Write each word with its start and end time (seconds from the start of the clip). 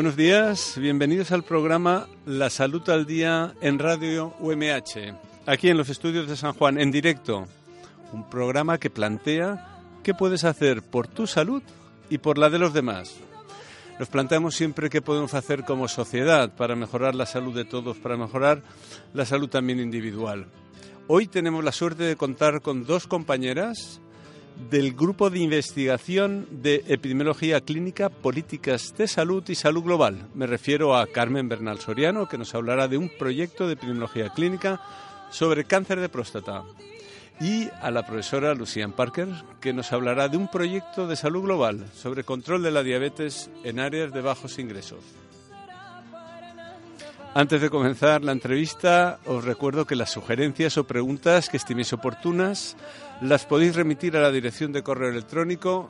Buenos 0.00 0.16
días, 0.16 0.78
bienvenidos 0.78 1.30
al 1.30 1.42
programa 1.42 2.08
La 2.24 2.48
Salud 2.48 2.88
al 2.88 3.04
Día 3.04 3.52
en 3.60 3.78
Radio 3.78 4.34
UMH, 4.40 5.14
aquí 5.44 5.68
en 5.68 5.76
los 5.76 5.90
estudios 5.90 6.26
de 6.26 6.38
San 6.38 6.54
Juan, 6.54 6.80
en 6.80 6.90
directo. 6.90 7.46
Un 8.14 8.26
programa 8.30 8.78
que 8.78 8.88
plantea 8.88 9.78
qué 10.02 10.14
puedes 10.14 10.44
hacer 10.44 10.80
por 10.80 11.06
tu 11.06 11.26
salud 11.26 11.62
y 12.08 12.16
por 12.16 12.38
la 12.38 12.48
de 12.48 12.58
los 12.58 12.72
demás. 12.72 13.14
Nos 13.98 14.08
planteamos 14.08 14.54
siempre 14.54 14.88
qué 14.88 15.02
podemos 15.02 15.34
hacer 15.34 15.64
como 15.64 15.86
sociedad 15.86 16.50
para 16.56 16.76
mejorar 16.76 17.14
la 17.14 17.26
salud 17.26 17.54
de 17.54 17.66
todos, 17.66 17.98
para 17.98 18.16
mejorar 18.16 18.62
la 19.12 19.26
salud 19.26 19.50
también 19.50 19.80
individual. 19.80 20.46
Hoy 21.08 21.26
tenemos 21.26 21.62
la 21.62 21.72
suerte 21.72 22.04
de 22.04 22.16
contar 22.16 22.62
con 22.62 22.86
dos 22.86 23.06
compañeras 23.06 24.00
del 24.68 24.92
Grupo 24.94 25.30
de 25.30 25.38
Investigación 25.38 26.46
de 26.50 26.84
Epidemiología 26.88 27.60
Clínica, 27.60 28.08
Políticas 28.10 28.94
de 28.96 29.08
Salud 29.08 29.42
y 29.48 29.54
Salud 29.54 29.82
Global. 29.82 30.28
Me 30.34 30.46
refiero 30.46 30.96
a 30.96 31.06
Carmen 31.06 31.48
Bernal 31.48 31.78
Soriano, 31.78 32.28
que 32.28 32.36
nos 32.36 32.54
hablará 32.54 32.88
de 32.88 32.98
un 32.98 33.10
proyecto 33.18 33.66
de 33.66 33.74
epidemiología 33.74 34.28
clínica 34.30 34.80
sobre 35.30 35.64
cáncer 35.64 36.00
de 36.00 36.08
próstata. 36.08 36.64
Y 37.40 37.68
a 37.80 37.90
la 37.90 38.04
profesora 38.04 38.54
Lucian 38.54 38.92
Parker, 38.92 39.28
que 39.60 39.72
nos 39.72 39.92
hablará 39.92 40.28
de 40.28 40.36
un 40.36 40.48
proyecto 40.48 41.06
de 41.06 41.16
salud 41.16 41.42
global 41.42 41.86
sobre 41.94 42.24
control 42.24 42.62
de 42.62 42.70
la 42.70 42.82
diabetes 42.82 43.50
en 43.64 43.80
áreas 43.80 44.12
de 44.12 44.20
bajos 44.20 44.58
ingresos. 44.58 45.00
Antes 47.32 47.60
de 47.60 47.70
comenzar 47.70 48.24
la 48.24 48.32
entrevista, 48.32 49.20
os 49.24 49.44
recuerdo 49.44 49.86
que 49.86 49.94
las 49.94 50.10
sugerencias 50.10 50.76
o 50.76 50.84
preguntas 50.84 51.48
que 51.48 51.56
estiméis 51.56 51.92
oportunas 51.92 52.76
las 53.20 53.46
podéis 53.46 53.76
remitir 53.76 54.16
a 54.16 54.20
la 54.20 54.30
dirección 54.30 54.72
de 54.72 54.82
correo 54.82 55.10
electrónico 55.10 55.88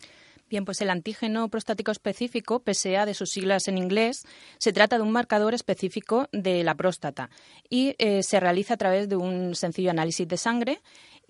Bien, 0.51 0.65
pues 0.65 0.81
el 0.83 0.91
antígeno 0.91 1.49
prostático 1.49 1.91
específico, 1.91 2.63
PSA 2.65 3.07
de 3.07 3.15
sus 3.15 3.31
siglas 3.31 3.67
en 3.67 3.79
inglés, 3.79 4.25
se 4.59 4.73
trata 4.73 4.97
de 4.97 5.03
un 5.03 5.11
marcador 5.11 5.55
específico 5.55 6.29
de 6.33 6.63
la 6.63 6.75
próstata 6.75 7.31
y 7.71 7.95
eh, 7.99 8.23
se 8.23 8.41
realiza 8.41 8.75
a 8.75 8.77
través 8.77 9.09
de 9.09 9.17
un 9.17 9.55
sencillo 9.55 9.91
análisis 9.91 10.29
de 10.29 10.37
sangre 10.37 10.81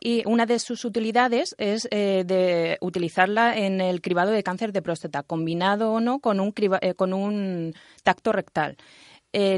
y 0.01 0.25
una 0.27 0.47
de 0.47 0.59
sus 0.59 0.85
utilidades 0.85 1.55
es 1.59 1.87
eh, 1.93 2.25
de 2.27 2.77
utilizarla 2.81 3.57
en 3.57 3.81
el 3.81 4.01
cribado 4.01 4.33
de 4.33 4.43
cáncer 4.43 4.73
de 4.73 4.83
próstata, 4.83 5.23
combinado 5.23 5.93
o 5.93 6.01
no 6.01 6.19
con 6.19 6.41
un, 6.41 6.53
eh, 6.81 6.95
con 6.95 7.13
un 7.13 7.73
tacto 8.03 8.33
rectal. 8.33 8.77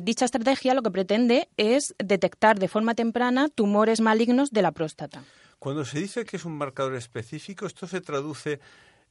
Dicha 0.03 0.25
estrategia 0.25 0.73
lo 0.73 0.81
que 0.81 0.91
pretende 0.91 1.51
es 1.59 1.95
detectar 1.99 2.59
de 2.59 2.67
forma 2.67 2.95
temprana 2.95 3.51
tumores 3.51 4.01
malignos 4.01 4.51
de 4.51 4.63
la 4.63 4.73
próstata. 4.73 5.23
Cuando 5.59 5.85
se 5.85 5.99
dice 5.99 6.25
que 6.25 6.37
es 6.37 6.45
un 6.45 6.57
marcador 6.57 6.95
específico, 6.95 7.67
esto 7.67 7.87
se 7.87 8.01
traduce 8.01 8.61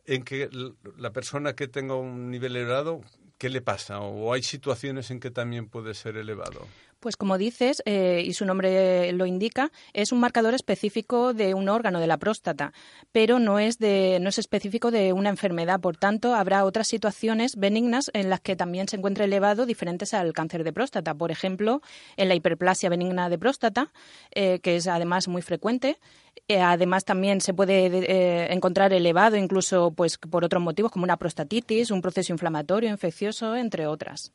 en 0.05 0.23
que 0.23 0.49
la 0.97 1.11
persona 1.11 1.55
que 1.55 1.67
tenga 1.67 1.95
un 1.95 2.29
nivel 2.29 2.55
elevado, 2.55 3.01
¿qué 3.37 3.49
le 3.49 3.61
pasa? 3.61 3.99
¿O 3.99 4.33
hay 4.33 4.43
situaciones 4.43 5.11
en 5.11 5.19
que 5.19 5.31
también 5.31 5.67
puede 5.67 5.93
ser 5.93 6.17
elevado? 6.17 6.67
Pues 7.05 7.17
como 7.17 7.37
dices, 7.37 7.83
eh, 7.85 8.23
y 8.25 8.33
su 8.33 8.45
nombre 8.45 9.11
lo 9.11 9.27
indica, 9.27 9.71
es 9.93 10.11
un 10.11 10.19
marcador 10.19 10.55
específico 10.55 11.35
de 11.35 11.53
un 11.53 11.69
órgano 11.69 11.99
de 11.99 12.07
la 12.07 12.17
próstata, 12.17 12.73
pero 13.11 13.37
no 13.37 13.59
es, 13.59 13.77
de, 13.77 14.17
no 14.19 14.29
es 14.29 14.39
específico 14.39 14.89
de 14.89 15.13
una 15.13 15.29
enfermedad. 15.29 15.79
Por 15.79 15.97
tanto, 15.97 16.33
habrá 16.33 16.65
otras 16.65 16.87
situaciones 16.87 17.57
benignas 17.57 18.09
en 18.15 18.31
las 18.31 18.39
que 18.39 18.55
también 18.55 18.87
se 18.87 18.95
encuentre 18.95 19.25
elevado 19.25 19.67
diferentes 19.67 20.15
al 20.15 20.33
cáncer 20.33 20.63
de 20.63 20.73
próstata. 20.73 21.13
Por 21.13 21.29
ejemplo, 21.29 21.83
en 22.17 22.27
la 22.27 22.33
hiperplasia 22.33 22.89
benigna 22.89 23.29
de 23.29 23.37
próstata, 23.37 23.91
eh, 24.31 24.59
que 24.61 24.75
es 24.75 24.87
además 24.87 25.27
muy 25.27 25.43
frecuente. 25.43 25.99
Eh, 26.47 26.59
además, 26.59 27.05
también 27.05 27.39
se 27.39 27.53
puede 27.53 28.51
encontrar 28.51 28.93
elevado 28.93 29.37
incluso 29.37 29.91
pues, 29.91 30.17
por 30.17 30.43
otros 30.43 30.61
motivos, 30.61 30.91
como 30.91 31.03
una 31.03 31.17
prostatitis, 31.17 31.91
un 31.91 32.01
proceso 32.01 32.33
inflamatorio, 32.33 32.89
infeccioso, 32.89 33.55
entre 33.55 33.87
otras. 33.87 34.33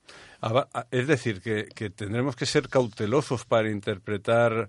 Es 0.91 1.06
decir, 1.06 1.42
que, 1.42 1.66
que 1.66 1.91
tendremos 1.91 2.36
que 2.36 2.47
ser 2.47 2.59
cautelosos 2.69 3.44
para 3.44 3.71
interpretar 3.71 4.69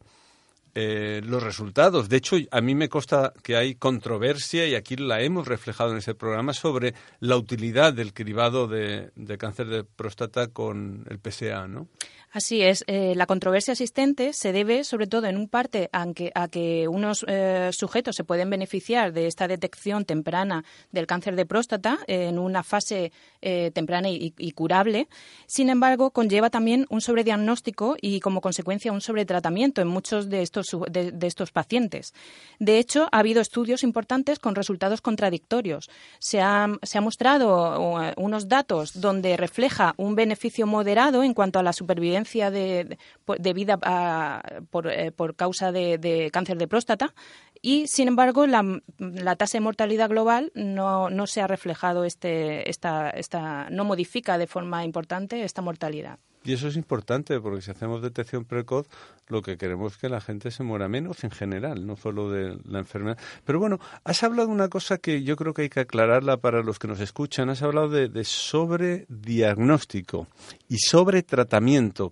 eh, 0.74 1.22
los 1.26 1.44
resultados. 1.44 2.08
De 2.08 2.16
hecho, 2.16 2.38
a 2.50 2.62
mí 2.62 2.76
me 2.76 2.88
consta 2.88 3.34
que 3.44 3.58
hay 3.58 3.76
controversia, 3.76 4.66
y 4.68 4.76
aquí 4.76 4.96
la 4.96 5.22
hemos 5.22 5.46
reflejado 5.46 5.92
en 5.92 5.98
ese 5.98 6.16
programa, 6.16 6.54
sobre 6.54 6.94
la 7.20 7.36
utilidad 7.36 7.92
del 7.94 8.14
cribado 8.14 8.68
de, 8.68 9.12
de 9.16 9.38
cáncer 9.38 9.68
de 9.68 9.84
próstata 9.84 10.48
con 10.48 11.06
el 11.10 11.20
PSA, 11.20 11.68
¿no? 11.68 11.90
Así 12.34 12.62
es, 12.62 12.86
eh, 12.88 13.14
la 13.18 13.26
controversia 13.26 13.74
existente 13.74 14.32
se 14.32 14.54
debe 14.54 14.86
sobre 14.86 15.06
todo 15.06 15.28
en 15.28 15.36
un 15.36 15.50
parte 15.50 15.90
a 15.92 16.08
que, 16.14 16.32
a 16.34 16.48
que 16.48 16.88
unos 16.88 17.26
eh, 17.28 17.72
sujetos 17.74 18.16
se 18.16 18.24
pueden 18.24 18.50
beneficiar 18.50 19.12
de 19.12 19.28
esta 19.28 19.50
detección 19.50 20.06
temprana 20.06 20.64
del 20.94 21.08
cáncer 21.08 21.36
de 21.36 21.46
próstata 21.46 22.00
en 22.08 22.40
una 22.40 22.64
fase 22.64 23.12
eh, 23.42 23.72
temprana 23.74 24.08
y, 24.10 24.52
curable. 24.54 25.10
Sin 25.46 25.70
embargo, 25.70 26.12
conlleva 26.12 26.50
también 26.50 26.86
un 26.90 27.02
sobrediagnóstico 27.02 27.98
y 28.00 28.22
como 28.22 28.40
consecuencia 28.40 28.94
un 28.94 29.02
sobretratamiento 29.02 29.82
en 29.82 29.90
muchos 29.90 30.30
de 30.30 30.42
estos, 30.42 30.74
de, 30.90 31.14
estos 31.28 31.52
pacientes. 31.52 32.14
De 32.60 32.80
hecho, 32.80 33.10
ha 33.12 33.20
habido 33.20 33.42
estudios 33.42 33.84
importantes 33.84 34.40
con 34.40 34.56
resultados 34.56 35.02
contradictorios. 35.02 35.90
Se 36.20 36.40
ha, 36.40 36.68
se 36.82 36.98
ha 36.98 37.02
mostrado 37.02 38.14
unos 38.16 38.48
datos 38.48 39.02
donde 39.02 39.36
refleja 39.36 39.96
un 39.98 40.16
beneficio 40.16 40.66
moderado 40.66 41.24
en 41.24 41.34
cuanto 41.34 41.60
a 41.60 41.64
la 41.64 41.74
supervivencia 41.74 42.21
de, 42.52 42.98
de- 43.38 43.54
vida 43.54 43.78
a- 43.82 44.42
por, 44.70 44.88
eh, 44.88 45.12
por 45.12 45.36
causa 45.36 45.72
de, 45.72 45.98
de 45.98 46.30
cáncer 46.32 46.58
de 46.58 46.68
próstata 46.68 47.14
y, 47.62 47.88
sin 47.88 48.08
embargo, 48.08 48.48
la, 48.48 48.64
la 48.98 49.36
tasa 49.36 49.58
de 49.58 49.62
mortalidad 49.62 50.10
global 50.10 50.52
no, 50.56 51.10
no 51.10 51.28
se 51.28 51.42
ha 51.42 51.48
reflejado 51.48 52.06
este, 52.06 52.70
esta, 52.70 53.10
esta, 53.12 53.70
no 53.70 53.86
modifica 53.86 54.38
de 54.38 54.48
forma 54.48 54.84
importante 54.84 55.44
esta 55.44 55.62
mortalidad. 55.62 56.20
Y 56.44 56.54
eso 56.54 56.68
es 56.68 56.76
importante 56.76 57.40
porque 57.40 57.62
si 57.62 57.70
hacemos 57.70 58.02
detección 58.02 58.46
precoz, 58.46 58.88
lo 59.28 59.42
que 59.42 59.58
queremos 59.58 59.94
es 59.94 60.00
que 60.00 60.10
la 60.10 60.22
gente 60.22 60.52
se 60.52 60.64
muera 60.64 60.88
menos 60.88 61.24
en 61.24 61.32
general, 61.32 61.86
no 61.86 61.96
solo 61.96 62.32
de 62.32 62.58
la 62.66 62.80
enfermedad. 62.80 63.18
Pero 63.46 63.60
bueno, 63.60 63.80
has 64.04 64.24
hablado 64.24 64.48
de 64.48 64.54
una 64.54 64.68
cosa 64.68 64.98
que 64.98 65.24
yo 65.24 65.36
creo 65.36 65.54
que 65.54 65.64
hay 65.64 65.70
que 65.70 65.82
aclararla 65.82 66.38
para 66.38 66.64
los 66.64 66.80
que 66.80 66.88
nos 66.88 67.00
escuchan. 67.00 67.50
Has 67.50 67.62
hablado 67.62 67.90
de, 67.90 68.10
de 68.10 68.24
sobrediagnóstico 68.24 70.28
y 70.68 70.78
sobre 70.80 71.24
tratamiento 71.24 72.12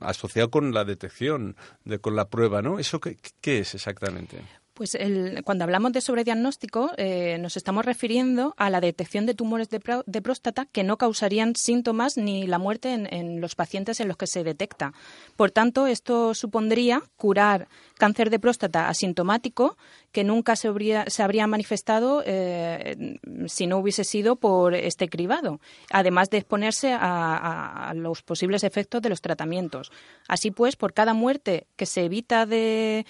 asociado 0.00 0.50
con 0.50 0.74
la 0.74 0.84
detección, 0.84 1.56
de, 1.84 2.00
con 2.00 2.16
la 2.16 2.28
prueba, 2.28 2.62
¿no? 2.62 2.78
¿Eso 2.78 3.00
qué, 3.00 3.16
qué 3.40 3.60
es 3.60 3.74
exactamente? 3.74 4.42
Pues 4.74 4.96
cuando 5.44 5.64
hablamos 5.64 5.92
de 5.92 6.00
sobrediagnóstico, 6.00 6.92
eh, 6.96 7.36
nos 7.38 7.58
estamos 7.58 7.84
refiriendo 7.84 8.54
a 8.56 8.70
la 8.70 8.80
detección 8.80 9.26
de 9.26 9.34
tumores 9.34 9.68
de, 9.68 9.80
próstata 10.22 10.64
que 10.64 10.82
no 10.82 10.96
causarían 10.96 11.54
síntomas 11.56 12.16
ni 12.16 12.46
la 12.46 12.58
muerte 12.58 12.94
en, 12.94 13.40
los 13.42 13.54
pacientes 13.54 14.00
en 14.00 14.08
los 14.08 14.16
que 14.16 14.26
se 14.26 14.44
detecta. 14.44 14.94
Por 15.36 15.50
tanto, 15.50 15.86
esto 15.86 16.32
supondría 16.32 17.02
curar 17.16 17.68
cáncer 17.98 18.30
de 18.30 18.38
próstata 18.38 18.88
asintomático 18.88 19.76
que 20.12 20.24
nunca 20.24 20.56
se 20.56 20.68
habría, 20.68 21.04
se 21.08 21.22
manifestado 21.46 22.22
eh, 22.26 23.18
si 23.46 23.66
no 23.66 23.78
hubiese 23.78 24.04
sido 24.04 24.36
por 24.36 24.74
este 24.74 25.08
cribado, 25.08 25.60
además 25.90 26.28
de 26.30 26.38
exponerse 26.38 26.92
a, 26.92 27.92
los 27.96 28.22
posibles 28.22 28.64
efectos 28.64 29.02
de 29.02 29.08
los 29.08 29.20
tratamientos. 29.20 29.90
Así 30.28 30.50
pues, 30.50 30.76
por 30.76 30.92
cada 30.92 31.14
muerte 31.14 31.66
que 31.76 31.86
se 31.86 32.04
evita 32.04 32.46
de, 32.46 33.06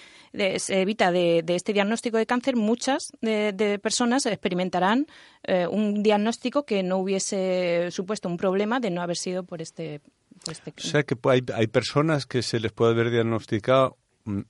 se 0.57 0.81
evita 0.81 1.11
de, 1.11 1.43
este 1.47 1.73
diagnóstico 1.73 2.17
de 2.17 2.25
cáncer, 2.25 2.55
muchas 2.55 3.11
de, 3.21 3.79
personas 3.81 4.25
experimentarán 4.25 5.07
eh, 5.43 5.67
un 5.67 6.03
diagnóstico 6.03 6.65
que 6.65 6.83
no 6.83 6.97
hubiese 6.97 7.89
supuesto 7.91 8.29
un 8.29 8.37
problema 8.37 8.79
de 8.79 8.89
no 8.89 9.01
haber 9.01 9.17
sido 9.17 9.43
por 9.43 9.61
este 9.61 10.01
este 10.49 10.73
o 10.77 10.81
sea 10.81 11.03
que 11.03 11.15
hay, 11.29 11.67
personas 11.67 12.25
que 12.25 12.41
se 12.41 12.59
les 12.59 12.71
puede 12.71 12.91
haber 12.91 13.11
diagnosticado 13.11 13.97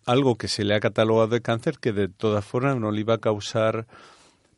algo 0.05 0.37
que 0.37 0.47
se 0.47 0.63
le 0.63 0.75
ha 0.75 0.79
catalogado 0.79 1.29
de 1.29 1.41
cáncer 1.41 1.79
que 1.79 1.93
de 1.93 2.07
todas 2.07 2.45
formas 2.45 2.77
no 2.77 2.91
le 2.91 3.01
iba 3.01 3.15
a 3.15 3.19
causar 3.19 3.87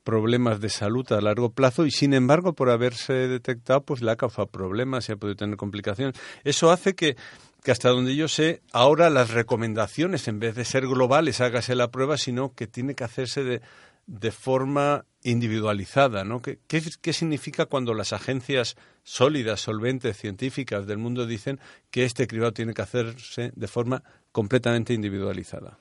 problemas 0.06 0.62
de 0.62 0.70
salud 0.70 1.12
a 1.12 1.20
largo 1.20 1.52
plazo 1.52 1.86
y 1.86 1.92
sin 1.92 2.14
embargo 2.14 2.54
por 2.54 2.70
haberse 2.70 3.14
detectado 3.14 3.82
pues 3.82 4.02
le 4.02 4.12
ha 4.12 4.16
causado 4.16 4.48
problemas 4.48 5.10
y 5.10 5.12
ha 5.12 5.18
podido 5.18 5.36
tener 5.36 5.58
complicaciones. 5.58 6.16
Eso 6.44 6.72
hace 6.72 6.96
que, 6.96 7.18
hasta 7.66 7.90
donde 7.90 8.16
yo 8.16 8.28
sé, 8.28 8.62
ahora 8.72 9.10
las 9.10 9.32
recomendaciones 9.32 10.28
en 10.28 10.40
vez 10.40 10.56
de 10.56 10.64
ser 10.64 10.88
globales, 10.88 11.42
hágase 11.42 11.76
la 11.76 11.90
prueba, 11.90 12.18
sino 12.18 12.54
que 12.54 12.68
tiene 12.68 12.94
que 12.94 13.04
hacerse 13.04 13.44
de, 13.44 13.62
forma 14.32 15.06
individualizada, 15.24 16.24
¿no? 16.24 16.40
¿Qué, 16.44 16.60
¿Qué, 16.68 17.14
significa 17.14 17.66
cuando 17.66 17.96
las 17.96 18.14
agencias 18.14 18.76
sólidas, 19.02 19.62
solventes, 19.62 20.16
científicas 20.16 20.86
del 20.86 21.00
mundo 21.00 21.26
dicen 21.26 21.60
que 21.90 22.06
este 22.06 22.28
cribado 22.28 22.54
tiene 22.54 22.76
que 22.76 22.84
hacerse 22.84 23.52
de 23.56 23.68
forma 23.68 24.04
completamente 24.36 24.94
individualizada. 24.94 25.80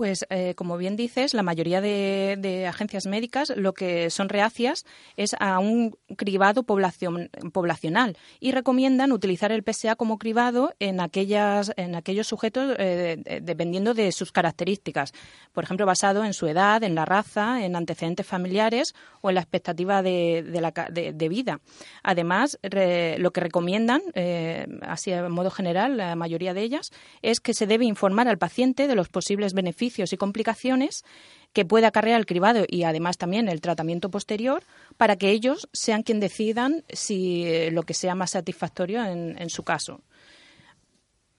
Pues, 0.00 0.24
eh, 0.30 0.54
como 0.54 0.78
bien 0.78 0.96
dices, 0.96 1.34
la 1.34 1.42
mayoría 1.42 1.82
de, 1.82 2.64
agencias 2.66 3.04
médicas 3.04 3.52
lo 3.54 3.74
que 3.74 4.08
son 4.08 4.30
reacias 4.30 4.86
es 5.18 5.36
a 5.38 5.58
un 5.58 5.94
cribado 6.16 6.62
poblacional 6.62 8.16
y 8.40 8.52
recomiendan 8.52 9.12
utilizar 9.12 9.52
el 9.52 9.62
PSA 9.62 9.96
como 9.96 10.16
cribado 10.16 10.72
en, 10.78 11.00
aquellas, 11.00 11.72
en 11.76 11.96
aquellos 11.96 12.28
sujetos 12.28 12.76
eh, 12.78 13.40
dependiendo 13.42 13.92
de 13.92 14.10
sus 14.12 14.32
características. 14.32 15.12
Por 15.52 15.64
ejemplo, 15.64 15.84
basado 15.84 16.24
en 16.24 16.32
su 16.32 16.46
edad, 16.46 16.82
en 16.82 16.94
la 16.94 17.04
raza, 17.04 17.62
en 17.62 17.76
antecedentes 17.76 18.26
familiares 18.26 18.94
o 19.20 19.28
en 19.28 19.34
la 19.34 19.42
expectativa 19.42 20.02
de, 20.02 21.26
vida. 21.28 21.60
Además, 22.02 22.58
lo 22.62 23.30
que 23.32 23.40
recomiendan, 23.40 24.00
eh, 24.14 24.66
así 24.80 25.10
de 25.10 25.28
modo 25.28 25.50
general, 25.50 25.98
la 25.98 26.16
mayoría 26.16 26.54
de 26.54 26.62
ellas, 26.62 26.90
es 27.20 27.40
que 27.40 27.52
se 27.52 27.66
debe 27.66 27.84
informar 27.84 28.28
al 28.28 28.38
paciente 28.38 28.86
de 28.86 28.94
los 28.94 29.10
posibles 29.10 29.52
beneficios 29.52 29.89
y 29.98 30.16
complicaciones 30.16 31.04
que 31.52 31.64
puede 31.64 31.86
acarrear 31.86 32.18
el 32.18 32.26
cribado 32.26 32.64
y 32.68 32.84
además 32.84 33.18
también 33.18 33.48
el 33.48 33.60
tratamiento 33.60 34.10
posterior 34.10 34.62
para 34.96 35.16
que 35.16 35.30
ellos 35.30 35.68
sean 35.72 36.02
quien 36.02 36.20
decidan 36.20 36.84
si 36.88 37.44
eh, 37.44 37.70
lo 37.70 37.82
que 37.82 37.94
sea 37.94 38.14
más 38.14 38.30
satisfactorio 38.30 39.04
en, 39.04 39.50
su 39.50 39.64
caso. 39.64 40.02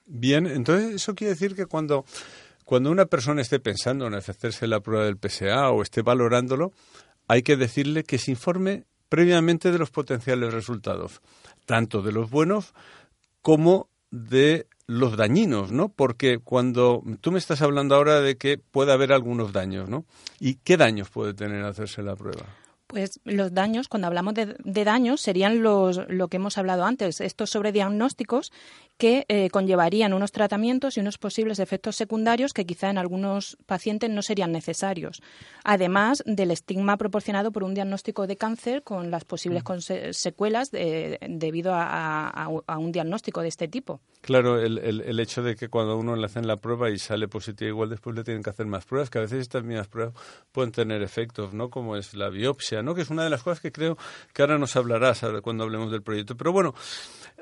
Bien, 0.06 0.46
entonces 0.46 0.94
eso 0.94 1.14
quiere 1.14 1.32
decir 1.32 1.54
que 1.54 1.66
cuando, 1.66 2.04
cuando 2.64 2.90
una 2.90 3.06
persona 3.06 3.40
esté 3.40 3.58
pensando 3.58 4.06
en 4.06 4.14
hacerse 4.14 4.66
la 4.66 4.80
prueba 4.80 5.06
del 5.06 5.18
PSA 5.18 5.70
o 5.70 5.82
esté 5.82 6.02
valorándolo, 6.02 6.72
hay 7.28 7.42
que 7.42 7.56
decirle 7.56 8.04
que 8.04 8.18
se 8.18 8.30
informe 8.32 8.84
previamente 9.08 9.72
de 9.72 9.78
los 9.78 9.90
potenciales 9.90 10.52
resultados, 10.52 11.20
tanto 11.64 12.02
de 12.02 12.12
los 12.12 12.30
buenos 12.30 12.74
como 13.40 13.88
de 14.10 14.66
los 14.86 15.16
dañinos, 15.16 15.72
¿no? 15.72 15.88
Porque 15.88 16.38
cuando 16.38 17.02
tú 17.20 17.32
me 17.32 17.38
estás 17.38 17.62
hablando 17.62 17.94
ahora 17.94 18.20
de 18.20 18.36
que 18.36 18.58
puede 18.58 18.92
haber 18.92 19.12
algunos 19.12 19.52
daños, 19.52 19.88
¿no? 19.88 20.04
¿Y 20.40 20.56
qué 20.56 20.76
daños 20.76 21.10
puede 21.10 21.34
tener 21.34 21.64
hacerse 21.64 22.02
la 22.02 22.16
prueba? 22.16 22.44
Pues 22.92 23.20
los 23.24 23.54
daños, 23.54 23.88
cuando 23.88 24.06
hablamos 24.06 24.34
de, 24.34 24.84
daños, 24.84 25.22
serían 25.22 25.62
los, 25.62 25.98
lo 26.10 26.28
que 26.28 26.36
hemos 26.36 26.58
hablado 26.58 26.84
antes, 26.84 27.22
estos 27.22 27.48
sobrediagnósticos 27.48 28.52
que 28.98 29.24
eh, 29.28 29.48
conllevarían 29.48 30.12
unos 30.12 30.30
tratamientos 30.30 30.98
y 30.98 31.00
unos 31.00 31.16
posibles 31.16 31.58
efectos 31.58 31.96
secundarios 31.96 32.52
que 32.52 32.66
quizá 32.66 32.90
en 32.90 32.98
algunos 32.98 33.56
pacientes 33.64 34.10
no 34.10 34.20
serían 34.20 34.52
necesarios. 34.52 35.22
Además 35.64 36.22
del 36.26 36.50
estigma 36.50 36.98
proporcionado 36.98 37.50
por 37.50 37.64
un 37.64 37.72
diagnóstico 37.72 38.26
de 38.26 38.36
cáncer 38.36 38.82
con 38.82 39.10
las 39.10 39.24
posibles 39.24 39.62
mm. 39.66 40.12
secuelas 40.12 40.70
debido 40.70 41.72
a, 41.74 42.48
un 42.76 42.92
diagnóstico 42.92 43.40
de 43.40 43.48
este 43.48 43.68
tipo. 43.68 44.00
Claro, 44.20 44.60
el, 44.60 44.78
el, 44.78 45.18
hecho 45.18 45.42
de 45.42 45.56
que 45.56 45.68
cuando 45.68 45.96
uno 45.96 46.14
le 46.14 46.26
hacen 46.26 46.46
la 46.46 46.58
prueba 46.58 46.90
y 46.90 46.98
sale 46.98 47.26
positivo, 47.26 47.68
igual 47.70 47.88
después 47.88 48.14
le 48.14 48.22
tienen 48.22 48.42
que 48.42 48.50
hacer 48.50 48.66
más 48.66 48.84
pruebas, 48.84 49.08
que 49.08 49.18
a 49.18 49.22
veces 49.22 49.40
estas 49.40 49.64
mismas 49.64 49.88
pruebas 49.88 50.14
pueden 50.52 50.70
tener 50.70 51.02
efectos, 51.02 51.54
¿no? 51.54 51.70
Como 51.70 51.96
es 51.96 52.14
la 52.14 52.28
biopsia, 52.28 52.81
Que 52.94 53.02
es 53.02 53.10
una 53.10 53.24
de 53.24 53.30
las 53.30 53.42
cosas 53.42 53.60
que 53.60 53.72
creo 53.72 53.96
que 54.32 54.42
ahora 54.42 54.58
nos 54.58 54.76
hablarás 54.76 55.22
cuando 55.42 55.64
hablemos 55.64 55.90
del 55.90 56.02
proyecto. 56.02 56.36
Pero 56.36 56.52
bueno, 56.52 56.74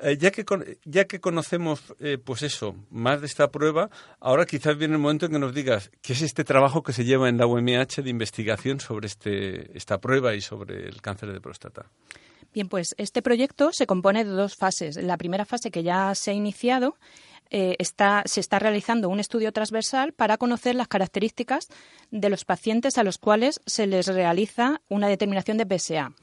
eh, 0.01 0.17
ya, 0.17 0.31
que, 0.31 0.45
ya 0.85 1.05
que 1.05 1.19
conocemos, 1.19 1.81
eh, 1.99 2.17
pues 2.23 2.43
eso, 2.43 2.75
más 2.89 3.21
de 3.21 3.27
esta 3.27 3.51
prueba, 3.51 3.89
ahora 4.19 4.45
quizás 4.45 4.77
viene 4.77 4.95
el 4.95 4.99
momento 4.99 5.25
en 5.25 5.33
que 5.33 5.39
nos 5.39 5.53
digas 5.53 5.91
qué 6.01 6.13
es 6.13 6.21
este 6.21 6.43
trabajo 6.43 6.83
que 6.83 6.93
se 6.93 7.05
lleva 7.05 7.29
en 7.29 7.37
la 7.37 7.47
UMH 7.47 8.01
de 8.03 8.09
investigación 8.09 8.79
sobre 8.79 9.07
este, 9.07 9.75
esta 9.77 9.99
prueba 9.99 10.33
y 10.33 10.41
sobre 10.41 10.87
el 10.87 11.01
cáncer 11.01 11.33
de 11.33 11.41
próstata. 11.41 11.85
Bien, 12.53 12.67
pues 12.67 12.95
este 12.97 13.21
proyecto 13.21 13.71
se 13.71 13.87
compone 13.87 14.25
de 14.25 14.31
dos 14.31 14.55
fases. 14.55 14.97
La 14.97 15.17
primera 15.17 15.45
fase 15.45 15.71
que 15.71 15.83
ya 15.83 16.13
se 16.15 16.31
ha 16.31 16.33
iniciado 16.33 16.97
eh, 17.51 17.75
está, 17.79 18.23
se 18.25 18.39
está 18.39 18.59
realizando 18.59 19.09
un 19.09 19.19
estudio 19.19 19.51
transversal 19.51 20.13
para 20.13 20.37
conocer 20.37 20.73
las 20.75 20.87
características 20.87 21.67
de 22.09 22.29
los 22.29 22.45
pacientes 22.45 22.97
a 22.97 23.03
los 23.03 23.17
cuales 23.17 23.59
se 23.65 23.87
les 23.87 24.07
realiza 24.07 24.81
una 24.89 25.09
determinación 25.09 25.57
de 25.57 25.65
PSA. 25.65 26.13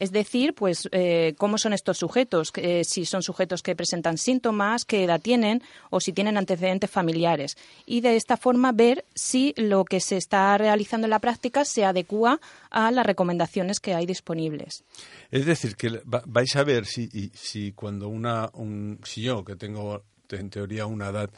Es 0.00 0.12
decir, 0.12 0.54
pues 0.54 0.88
eh, 0.92 1.34
cómo 1.36 1.58
son 1.58 1.74
estos 1.74 1.98
sujetos, 1.98 2.50
eh, 2.56 2.84
si 2.84 3.04
son 3.04 3.22
sujetos 3.22 3.62
que 3.62 3.76
presentan 3.76 4.16
síntomas, 4.16 4.86
qué 4.86 5.04
edad 5.04 5.20
tienen 5.20 5.62
o 5.90 6.00
si 6.00 6.14
tienen 6.14 6.38
antecedentes 6.38 6.90
familiares. 6.90 7.58
Y 7.84 8.00
de 8.00 8.16
esta 8.16 8.38
forma 8.38 8.72
ver 8.72 9.04
si 9.14 9.52
lo 9.58 9.84
que 9.84 10.00
se 10.00 10.16
está 10.16 10.56
realizando 10.56 11.06
en 11.06 11.10
la 11.10 11.18
práctica 11.18 11.66
se 11.66 11.84
adecua 11.84 12.40
a 12.70 12.90
las 12.90 13.04
recomendaciones 13.04 13.78
que 13.78 13.92
hay 13.92 14.06
disponibles. 14.06 14.84
Es 15.30 15.44
decir, 15.44 15.76
que 15.76 16.00
vais 16.04 16.56
a 16.56 16.64
ver 16.64 16.86
si, 16.86 17.30
si 17.34 17.72
cuando 17.72 18.08
una, 18.08 18.48
un, 18.54 19.00
si 19.04 19.20
yo 19.20 19.44
que 19.44 19.54
tengo 19.54 20.02
en 20.36 20.50
teoría 20.50 20.86
una 20.86 21.08
edad 21.08 21.30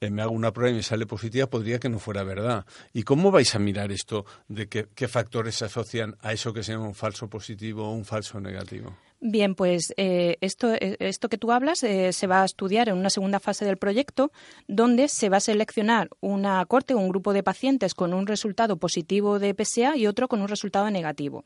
eh, 0.00 0.10
me 0.10 0.22
hago 0.22 0.32
una 0.32 0.52
prueba 0.52 0.72
y 0.72 0.76
me 0.76 0.82
sale 0.82 1.06
positiva, 1.06 1.46
podría 1.46 1.78
que 1.78 1.88
no 1.88 1.98
fuera 1.98 2.22
verdad. 2.22 2.66
¿Y 2.92 3.02
cómo 3.02 3.30
vais 3.30 3.54
a 3.54 3.58
mirar 3.58 3.90
esto 3.92 4.26
de 4.48 4.68
qué 4.68 5.08
factores 5.08 5.54
se 5.54 5.64
asocian 5.64 6.16
a 6.20 6.32
eso 6.32 6.52
que 6.52 6.62
se 6.62 6.72
llama 6.72 6.86
un 6.86 6.94
falso 6.94 7.28
positivo 7.28 7.88
o 7.88 7.92
un 7.92 8.04
falso 8.04 8.38
negativo? 8.38 8.94
Bien, 9.20 9.54
pues 9.54 9.94
eh, 9.96 10.36
esto, 10.42 10.74
eh, 10.74 10.96
esto 11.00 11.30
que 11.30 11.38
tú 11.38 11.50
hablas 11.50 11.82
eh, 11.82 12.12
se 12.12 12.26
va 12.26 12.42
a 12.42 12.44
estudiar 12.44 12.90
en 12.90 12.98
una 12.98 13.08
segunda 13.08 13.40
fase 13.40 13.64
del 13.64 13.78
proyecto, 13.78 14.30
donde 14.68 15.08
se 15.08 15.30
va 15.30 15.38
a 15.38 15.40
seleccionar 15.40 16.10
una 16.20 16.62
corte 16.66 16.92
o 16.92 16.98
un 16.98 17.08
grupo 17.08 17.32
de 17.32 17.42
pacientes 17.42 17.94
con 17.94 18.12
un 18.12 18.26
resultado 18.26 18.76
positivo 18.76 19.38
de 19.38 19.54
PSA 19.54 19.96
y 19.96 20.06
otro 20.06 20.28
con 20.28 20.42
un 20.42 20.48
resultado 20.48 20.90
negativo. 20.90 21.44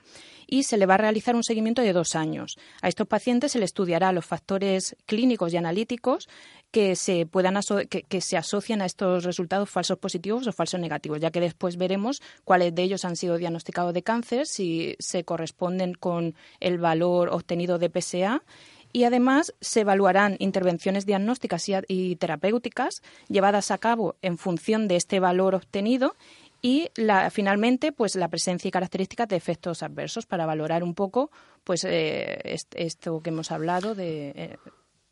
Y 0.48 0.64
se 0.64 0.78
le 0.78 0.86
va 0.86 0.94
a 0.94 0.98
realizar 0.98 1.36
un 1.36 1.44
seguimiento 1.44 1.80
de 1.80 1.92
dos 1.92 2.16
años. 2.16 2.58
A 2.82 2.88
estos 2.88 3.06
pacientes 3.06 3.52
se 3.52 3.60
le 3.60 3.66
estudiará 3.66 4.10
los 4.10 4.26
factores 4.26 4.96
clínicos 5.06 5.52
y 5.52 5.56
analíticos 5.56 6.28
que 6.72 6.96
se 6.96 7.26
puedan 7.26 7.58
que, 7.88 8.20
se 8.20 8.36
asocian 8.36 8.82
a 8.82 8.86
estos 8.86 9.24
resultados 9.24 9.70
falsos 9.70 9.98
positivos 9.98 10.46
o 10.46 10.52
falsos 10.52 10.80
negativos, 10.80 11.20
ya 11.20 11.30
que 11.30 11.40
después 11.40 11.76
veremos 11.76 12.20
cuáles 12.44 12.74
de 12.74 12.82
ellos 12.82 13.04
han 13.04 13.16
sido 13.16 13.38
diagnosticados 13.38 13.94
de 13.94 14.02
cáncer, 14.02 14.46
si 14.46 14.96
se 14.98 15.24
corresponden 15.24 15.94
con 15.94 16.34
el 16.60 16.78
valor 16.78 17.28
obtenido 17.30 17.59
de 17.66 17.90
PSA 17.90 18.42
y 18.92 19.04
además 19.04 19.54
se 19.60 19.80
evaluarán 19.80 20.36
intervenciones 20.38 21.06
diagnósticas 21.06 21.66
y, 21.88 22.16
terapéuticas 22.16 23.02
llevadas 23.28 23.70
a 23.70 23.78
cabo 23.78 24.16
en 24.22 24.38
función 24.38 24.88
de 24.88 24.96
este 24.96 25.20
valor 25.20 25.54
obtenido 25.54 26.16
y 26.62 26.88
la, 26.96 27.30
finalmente 27.30 27.92
pues 27.92 28.16
la 28.16 28.28
presencia 28.28 28.68
y 28.68 28.72
características 28.72 29.28
de 29.28 29.36
efectos 29.36 29.82
adversos 29.82 30.26
para 30.26 30.46
valorar 30.46 30.82
un 30.82 30.94
poco 30.94 31.30
pues 31.64 31.84
eh, 31.84 32.56
esto 32.74 33.20
que 33.20 33.30
hemos 33.30 33.50
hablado 33.50 33.94
de 33.94 34.32
eh, 34.34 34.56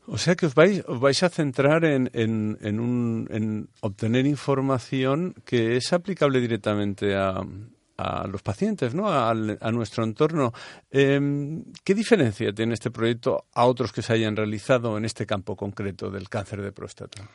O 0.07 0.19
sea 0.19 0.35
que 0.35 0.47
os 0.47 0.55
vais, 0.55 0.83
os 0.87 0.99
vais 1.01 1.23
a 1.23 1.29
centrar 1.29 1.85
en, 1.85 2.11
en, 2.13 2.59
en, 2.61 2.81
un, 2.81 3.29
en 3.31 3.69
obtener 3.81 4.27
información 4.27 5.35
que 5.45 5.77
es 5.77 5.93
aplicable 5.93 6.41
directamente 6.41 7.15
a, 7.15 7.43
a 7.99 8.27
los 8.29 8.43
pacientes, 8.43 8.95
¿no? 8.95 9.09
a, 9.09 9.31
a 9.31 9.73
nuestro 9.73 10.05
entorno. 10.05 10.53
Eh, 10.91 11.21
¿Qué 11.85 11.95
diferencia 11.95 12.53
tiene 12.53 12.75
este 12.75 12.91
proyecto 12.91 13.47
a 13.53 13.67
otros 13.67 13.93
que 13.93 14.03
se 14.03 14.13
hayan 14.13 14.37
realizado 14.37 14.97
en 14.97 15.05
este 15.05 15.27
campo 15.27 15.57
concreto 15.57 16.11
del 16.11 16.29
cáncer 16.29 16.63
de 16.63 16.73
próstata? 16.73 17.29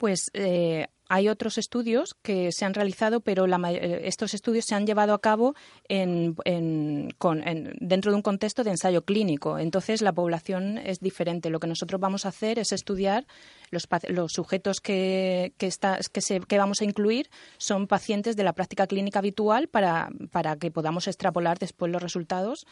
Pues 0.00 0.30
eh, 0.32 0.86
hay 1.10 1.28
otros 1.28 1.58
estudios 1.58 2.14
que 2.22 2.52
se 2.52 2.64
han 2.64 2.72
realizado, 2.72 3.20
pero 3.20 3.46
la, 3.46 3.60
eh, 3.70 4.00
estos 4.04 4.32
estudios 4.32 4.64
se 4.64 4.74
han 4.74 4.86
llevado 4.86 5.12
a 5.12 5.20
cabo 5.20 5.54
en, 5.90 6.36
en, 6.46 7.10
con, 7.18 7.46
en, 7.46 7.74
dentro 7.80 8.10
de 8.10 8.16
un 8.16 8.22
contexto 8.22 8.64
de 8.64 8.70
ensayo 8.70 9.04
clínico. 9.04 9.58
Entonces, 9.58 10.00
la 10.00 10.14
población 10.14 10.78
es 10.78 11.00
diferente. 11.00 11.50
Lo 11.50 11.60
que 11.60 11.66
nosotros 11.66 12.00
vamos 12.00 12.24
a 12.24 12.30
hacer 12.30 12.58
es 12.58 12.72
estudiar 12.72 13.26
los, 13.70 13.86
los 14.08 14.32
sujetos 14.32 14.80
que, 14.80 15.52
que, 15.58 15.66
está, 15.66 15.98
que, 16.10 16.22
se, 16.22 16.40
que, 16.40 16.56
vamos 16.56 16.80
a 16.80 16.84
incluir 16.84 17.28
son 17.58 17.86
pacientes 17.86 18.36
de 18.36 18.44
la 18.44 18.54
práctica 18.54 18.86
clínica 18.86 19.18
habitual 19.18 19.68
para, 19.68 20.08
para 20.30 20.56
que 20.56 20.70
podamos 20.70 21.08
extrapolar 21.08 21.58
después 21.58 21.92
los 21.92 22.02
resultados 22.02 22.66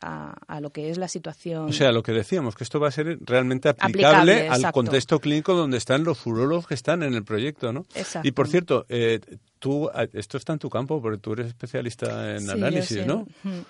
a, 0.00 0.34
a, 0.46 0.60
lo 0.60 0.70
que 0.70 0.90
es 0.90 0.98
la 0.98 1.08
situación. 1.08 1.64
O 1.64 1.72
sea, 1.72 1.92
lo 1.92 2.02
que 2.02 2.12
decíamos, 2.12 2.54
que 2.54 2.64
esto 2.64 2.80
va 2.80 2.88
a 2.88 2.90
ser 2.90 3.18
realmente 3.20 3.68
aplicable, 3.68 4.06
aplicable 4.06 4.48
al 4.48 4.72
contexto 4.72 5.20
clínico 5.20 5.54
donde 5.54 5.78
están 5.78 6.04
los 6.04 6.24
urólogos 6.26 6.66
que 6.66 6.74
están 6.74 7.02
en 7.02 7.14
el 7.14 7.24
proyecto, 7.24 7.72
¿no? 7.72 7.86
Exacto. 7.94 8.26
Y 8.26 8.32
por 8.32 8.48
cierto, 8.48 8.86
eh, 8.88 9.20
tú, 9.58 9.90
esto 10.12 10.36
está 10.36 10.52
en 10.52 10.58
tu 10.58 10.68
campo, 10.68 11.00
porque 11.00 11.18
tú 11.18 11.32
eres 11.32 11.48
especialista 11.48 12.34
en 12.34 12.40
sí, 12.40 12.50
análisis, 12.50 13.06
¿no? 13.06 13.26
Mm. 13.42 13.60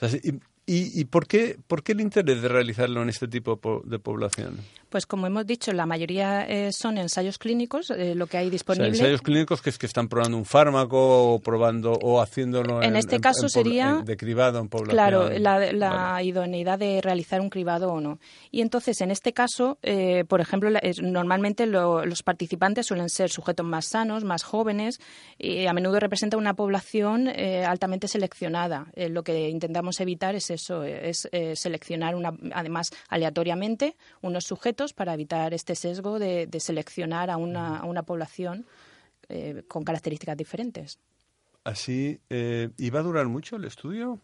O 0.00 0.08
sea, 0.08 0.20
y, 0.22 0.40
¿Y, 0.66 0.98
y 0.98 1.04
por, 1.04 1.26
qué, 1.26 1.58
por, 1.66 1.82
qué, 1.82 1.92
el 1.92 2.00
interés 2.00 2.40
de 2.40 2.48
realizarlo 2.48 3.02
en 3.02 3.10
este 3.10 3.28
tipo 3.28 3.60
de 3.84 3.98
población? 3.98 4.56
Pues 4.88 5.04
como 5.04 5.26
hemos 5.26 5.46
dicho, 5.46 5.72
la 5.72 5.84
mayoría 5.84 6.46
eh, 6.48 6.70
son 6.72 6.96
ensayos 6.96 7.36
clínicos, 7.36 7.90
eh, 7.90 8.14
lo 8.14 8.26
que 8.28 8.38
hay 8.38 8.48
disponible. 8.48 8.88
O 8.90 8.94
sea, 8.94 9.04
ensayos 9.04 9.20
clínicos 9.20 9.60
que 9.60 9.68
es 9.68 9.76
que 9.76 9.84
están 9.84 10.08
probando 10.08 10.38
un 10.38 10.46
fármaco 10.46 11.34
o 11.34 11.38
probando 11.40 11.92
o 11.92 12.18
haciéndolo 12.22 12.80
en, 12.82 12.90
en 12.90 12.96
este 12.96 13.20
caso 13.20 13.42
en, 13.42 13.50
sería 13.50 14.02
de 14.04 14.16
cribado 14.16 14.58
en 14.58 14.68
población. 14.68 14.96
Claro, 14.96 15.28
la, 15.38 15.72
la 15.72 15.90
vale. 15.90 16.24
idoneidad 16.24 16.78
de 16.78 17.02
realizar 17.02 17.42
un 17.42 17.50
cribado 17.50 17.92
o 17.92 18.00
no. 18.00 18.18
Y 18.50 18.62
entonces, 18.62 19.02
en 19.02 19.10
este 19.10 19.34
caso, 19.34 19.76
eh, 19.82 20.24
por 20.26 20.40
ejemplo, 20.40 20.70
normalmente 21.02 21.66
lo, 21.66 22.06
los 22.06 22.22
participantes 22.22 22.86
suelen 22.86 23.10
ser 23.10 23.28
sujetos 23.28 23.66
más 23.66 23.88
sanos, 23.88 24.24
más 24.24 24.44
jóvenes 24.44 24.98
y 25.38 25.66
a 25.66 25.74
menudo 25.74 26.00
representa 26.00 26.38
una 26.38 26.54
población 26.54 27.28
eh, 27.28 27.66
altamente 27.66 28.08
seleccionada. 28.08 28.86
lo 28.96 29.24
que 29.24 29.50
intentamos 29.50 30.00
evitar 30.00 30.34
es 30.34 30.53
eso, 30.54 30.82
es 30.84 31.28
eh, 31.32 31.54
seleccionar 31.56 32.14
una, 32.14 32.34
además 32.52 32.90
aleatoriamente 33.08 33.96
unos 34.22 34.44
sujetos 34.44 34.92
para 34.92 35.14
evitar 35.14 35.54
este 35.54 35.74
sesgo 35.74 36.18
de, 36.18 36.46
de 36.46 36.60
seleccionar 36.60 37.30
a 37.30 37.36
una, 37.36 37.78
a 37.78 37.84
una 37.84 38.02
población 38.02 38.66
eh, 39.28 39.62
con 39.68 39.84
características 39.84 40.36
diferentes. 40.36 40.98
Así, 41.64 42.20
eh, 42.28 42.70
¿y 42.76 42.90
va 42.90 43.00
a 43.00 43.02
durar 43.02 43.26
mucho 43.26 43.56
el 43.56 43.64
estudio? 43.64 44.20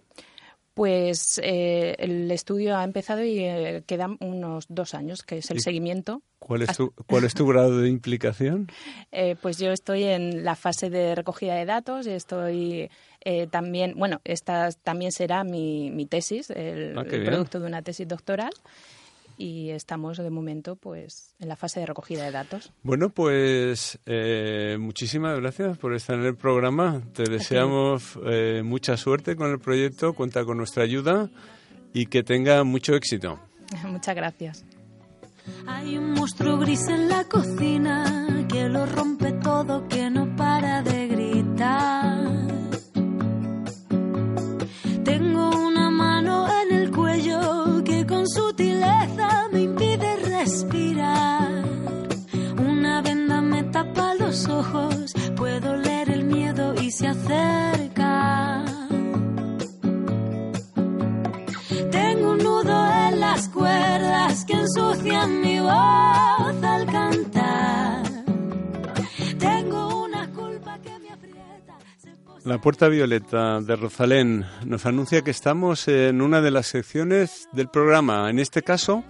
Pues 0.74 1.40
eh, 1.42 1.96
el 1.98 2.30
estudio 2.30 2.76
ha 2.76 2.84
empezado 2.84 3.24
y 3.24 3.40
eh, 3.40 3.82
quedan 3.86 4.16
unos 4.20 4.66
dos 4.68 4.94
años, 4.94 5.22
que 5.22 5.38
es 5.38 5.50
el 5.50 5.60
seguimiento. 5.60 6.22
¿Cuál 6.38 6.62
es 6.62 6.76
tu, 6.76 6.92
cuál 7.06 7.24
es 7.24 7.34
tu 7.34 7.46
grado 7.48 7.80
de 7.80 7.88
implicación? 7.88 8.68
Eh, 9.10 9.36
pues 9.42 9.58
yo 9.58 9.72
estoy 9.72 10.04
en 10.04 10.44
la 10.44 10.54
fase 10.54 10.88
de 10.88 11.14
recogida 11.14 11.54
de 11.56 11.64
datos 11.64 12.06
y 12.06 12.10
estoy 12.10 12.90
eh, 13.22 13.46
también, 13.46 13.94
bueno, 13.96 14.20
esta 14.24 14.70
también 14.72 15.12
será 15.12 15.44
mi, 15.44 15.90
mi 15.90 16.06
tesis, 16.06 16.50
el, 16.50 16.96
ah, 16.98 17.04
el 17.10 17.24
producto 17.24 17.60
de 17.60 17.66
una 17.66 17.82
tesis 17.82 18.08
doctoral 18.08 18.52
y 19.40 19.70
estamos 19.70 20.18
de 20.18 20.28
momento 20.28 20.76
pues 20.76 21.34
en 21.38 21.48
la 21.48 21.56
fase 21.56 21.80
de 21.80 21.86
recogida 21.86 22.24
de 22.24 22.30
datos. 22.30 22.72
Bueno, 22.82 23.08
pues 23.08 23.98
eh, 24.04 24.76
muchísimas 24.78 25.40
gracias 25.40 25.78
por 25.78 25.94
estar 25.94 26.16
en 26.16 26.26
el 26.26 26.36
programa. 26.36 27.00
Te 27.14 27.22
deseamos 27.22 28.18
eh, 28.26 28.60
mucha 28.62 28.98
suerte 28.98 29.36
con 29.36 29.50
el 29.50 29.58
proyecto, 29.58 30.12
cuenta 30.12 30.44
con 30.44 30.58
nuestra 30.58 30.82
ayuda 30.84 31.30
y 31.94 32.06
que 32.06 32.22
tenga 32.22 32.64
mucho 32.64 32.94
éxito. 32.94 33.40
Muchas 33.86 34.14
gracias. 34.14 34.64
Hay 35.66 35.96
un 35.96 36.12
monstruo 36.12 36.58
gris 36.58 36.86
en 36.88 37.08
la 37.08 37.24
cocina 37.24 38.44
que 38.46 38.68
lo 38.68 38.84
rompe 38.84 39.32
todo, 39.32 39.88
que 39.88 40.10
no 40.10 40.36
para 40.36 40.82
de 40.82 41.08
gritar. 41.08 41.99
Los 54.40 54.48
ojos, 54.48 55.12
puedo 55.36 55.76
leer 55.76 56.10
el 56.10 56.24
miedo 56.24 56.74
y 56.80 56.90
se 56.90 57.08
acerca. 57.08 58.64
Tengo 61.90 62.32
un 62.32 62.38
nudo 62.38 62.92
en 63.08 63.20
las 63.20 63.48
cuerdas 63.48 64.44
que 64.46 64.54
ensucian 64.54 65.40
mi 65.42 65.58
voz 65.60 66.62
al 66.62 66.86
cantar. 66.86 68.02
Tengo 69.38 70.04
una 70.04 70.26
culpa 70.28 70.78
que 70.78 70.98
me 70.98 71.10
aprieta. 71.10 71.78
La 72.44 72.58
Puerta 72.58 72.88
Violeta 72.88 73.60
de 73.60 73.76
Rosalén 73.76 74.46
nos 74.64 74.86
anuncia 74.86 75.22
que 75.22 75.32
estamos 75.32 75.86
en 75.88 76.22
una 76.22 76.40
de 76.40 76.50
las 76.50 76.66
secciones 76.66 77.48
del 77.52 77.68
programa, 77.68 78.30
en 78.30 78.38
este 78.38 78.62
caso, 78.62 79.04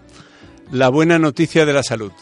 la 0.73 0.89
buena 0.89 1.19
noticia 1.19 1.67
de 1.67 1.73
la 1.73 1.83
salud. 1.83 2.13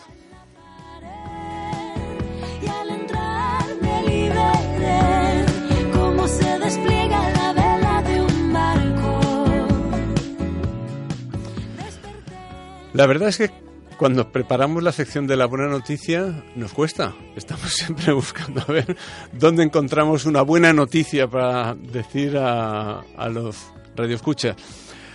La 12.99 13.07
verdad 13.07 13.29
es 13.29 13.39
que 13.39 13.51
cuando 13.97 14.33
preparamos 14.33 14.83
la 14.83 14.91
sección 14.91 15.29
de 15.29 15.37
la 15.37 15.47
buena 15.47 15.69
noticia 15.69 16.43
nos 16.57 16.73
cuesta. 16.73 17.15
Estamos 17.37 17.73
siempre 17.73 18.13
buscando 18.13 18.61
a 18.61 18.73
ver 18.73 18.97
dónde 19.33 19.63
encontramos 19.63 20.27
una 20.27 20.43
buena 20.43 20.73
noticia 20.73 21.29
para 21.29 21.77
decir 21.77 22.37
a, 22.37 23.03
a 23.17 23.29
los 23.29 23.69
radioescuchas. 23.95 24.57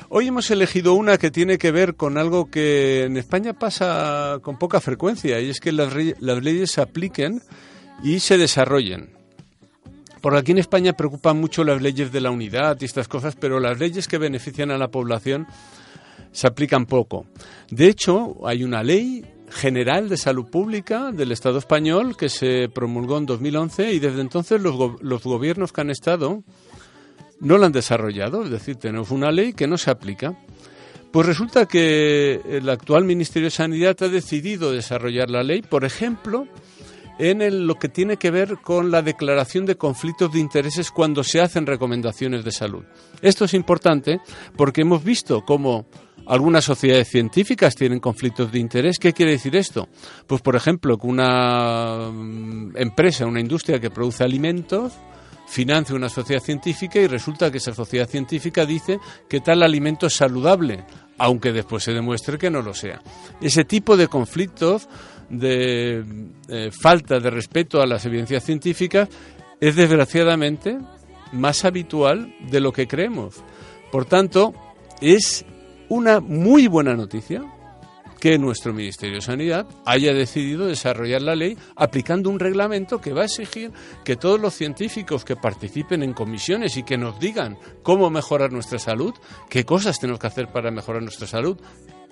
Hoy 0.07 0.29
hemos 0.29 0.49
elegido 0.49 0.93
una 0.93 1.17
que 1.17 1.29
tiene 1.29 1.57
que 1.57 1.71
ver 1.71 1.95
con 1.95 2.17
algo 2.17 2.49
que 2.49 3.03
en 3.03 3.17
España 3.17 3.51
pasa 3.51 4.39
con 4.41 4.57
poca 4.57 4.79
frecuencia 4.79 5.41
y 5.41 5.49
es 5.49 5.59
que 5.59 5.73
las, 5.73 5.93
las 6.21 6.41
leyes 6.41 6.71
se 6.71 6.79
apliquen 6.79 7.41
y 8.01 8.21
se 8.21 8.37
desarrollen. 8.37 9.09
Por 10.21 10.37
aquí 10.37 10.53
en 10.53 10.59
España 10.59 10.93
preocupan 10.93 11.37
mucho 11.37 11.65
las 11.65 11.81
leyes 11.81 12.13
de 12.13 12.21
la 12.21 12.31
unidad 12.31 12.77
y 12.79 12.85
estas 12.85 13.09
cosas, 13.09 13.35
pero 13.35 13.59
las 13.59 13.77
leyes 13.77 14.07
que 14.07 14.17
benefician 14.17 14.71
a 14.71 14.77
la 14.77 14.87
población 14.87 15.47
se 16.33 16.47
aplican 16.47 16.85
poco. 16.85 17.25
De 17.69 17.87
hecho, 17.87 18.45
hay 18.45 18.63
una 18.63 18.83
ley 18.83 19.23
general 19.49 20.09
de 20.09 20.17
salud 20.17 20.49
pública 20.49 21.11
del 21.11 21.31
Estado 21.31 21.59
español 21.59 22.17
que 22.17 22.27
se 22.27 22.67
promulgó 22.73 23.17
en 23.17 23.25
2011 23.25 23.93
y 23.93 23.99
desde 23.99 24.21
entonces 24.21 24.61
los, 24.61 25.01
los 25.01 25.23
gobiernos 25.23 25.71
que 25.71 25.81
han 25.81 25.91
estado 25.91 26.43
no 27.39 27.57
la 27.57 27.67
han 27.67 27.71
desarrollado, 27.71 28.43
es 28.43 28.49
decir, 28.49 28.77
tenemos 28.77 29.11
una 29.11 29.31
ley 29.31 29.53
que 29.53 29.67
no 29.67 29.77
se 29.77 29.91
aplica. 29.91 30.37
Pues 31.11 31.27
resulta 31.27 31.67
que 31.67 32.41
el 32.43 32.67
actual 32.69 33.03
Ministerio 33.03 33.47
de 33.47 33.51
Sanidad 33.51 33.95
ha 34.01 34.07
decidido 34.07 34.71
desarrollar 34.71 35.29
la 35.29 35.43
ley, 35.43 35.61
por 35.61 35.85
ejemplo, 35.85 36.47
en 37.19 37.41
el, 37.41 37.67
lo 37.67 37.75
que 37.75 37.89
tiene 37.89 38.17
que 38.17 38.31
ver 38.31 38.57
con 38.57 38.89
la 38.89 39.01
declaración 39.01 39.65
de 39.65 39.75
conflictos 39.75 40.33
de 40.33 40.39
intereses 40.39 40.89
cuando 40.89 41.23
se 41.23 41.41
hacen 41.41 41.65
recomendaciones 41.67 42.43
de 42.43 42.51
salud. 42.51 42.83
Esto 43.21 43.45
es 43.45 43.53
importante 43.53 44.19
porque 44.57 44.81
hemos 44.81 45.03
visto 45.03 45.43
cómo 45.45 45.85
algunas 46.25 46.63
sociedades 46.63 47.07
científicas 47.09 47.75
tienen 47.75 47.99
conflictos 47.99 48.51
de 48.51 48.59
interés. 48.59 48.99
¿Qué 48.99 49.13
quiere 49.13 49.33
decir 49.33 49.55
esto? 49.55 49.87
Pues, 50.27 50.41
por 50.41 50.55
ejemplo, 50.55 50.97
que 50.97 51.07
una 51.07 52.09
empresa, 52.75 53.25
una 53.25 53.39
industria 53.39 53.79
que 53.79 53.89
produce 53.89 54.23
alimentos, 54.23 54.93
financia 55.45 55.95
una 55.95 56.09
sociedad 56.09 56.41
científica 56.41 56.99
y 56.99 57.07
resulta 57.07 57.51
que 57.51 57.57
esa 57.57 57.73
sociedad 57.73 58.09
científica 58.09 58.65
dice 58.65 58.99
que 59.27 59.41
tal 59.41 59.61
alimento 59.61 60.07
es 60.07 60.13
saludable, 60.13 60.85
aunque 61.17 61.51
después 61.51 61.83
se 61.83 61.93
demuestre 61.93 62.37
que 62.37 62.49
no 62.49 62.61
lo 62.61 62.73
sea. 62.73 63.01
Ese 63.41 63.65
tipo 63.65 63.97
de 63.97 64.07
conflictos 64.07 64.87
de 65.29 66.03
eh, 66.47 66.71
falta 66.71 67.19
de 67.19 67.29
respeto 67.29 67.81
a 67.81 67.87
las 67.87 68.05
evidencias 68.05 68.43
científicas 68.43 69.09
es 69.59 69.75
desgraciadamente 69.75 70.77
más 71.31 71.65
habitual 71.65 72.33
de 72.49 72.59
lo 72.59 72.71
que 72.71 72.87
creemos. 72.87 73.35
Por 73.91 74.05
tanto, 74.05 74.53
es 75.01 75.45
una 75.93 76.19
muy 76.19 76.65
buena 76.65 76.95
noticia 76.95 77.43
que 78.19 78.39
nuestro 78.39 78.73
Ministerio 78.73 79.17
de 79.17 79.21
Sanidad 79.21 79.67
haya 79.85 80.11
decidido 80.11 80.65
desarrollar 80.65 81.21
la 81.21 81.35
ley 81.35 81.55
aplicando 81.75 82.31
un 82.31 82.39
reglamento 82.39 82.99
que 82.99 83.13
va 83.13 83.21
a 83.21 83.25
exigir 83.25 83.71
que 84.03 84.15
todos 84.15 84.39
los 84.39 84.55
científicos 84.55 85.23
que 85.23 85.35
participen 85.35 86.01
en 86.01 86.13
comisiones 86.13 86.77
y 86.77 86.83
que 86.83 86.97
nos 86.97 87.19
digan 87.19 87.59
cómo 87.83 88.09
mejorar 88.09 88.51
nuestra 88.51 88.79
salud, 88.79 89.13
qué 89.51 89.65
cosas 89.65 89.99
tenemos 89.99 90.19
que 90.19 90.27
hacer 90.27 90.47
para 90.47 90.71
mejorar 90.71 91.03
nuestra 91.03 91.27
salud, 91.27 91.59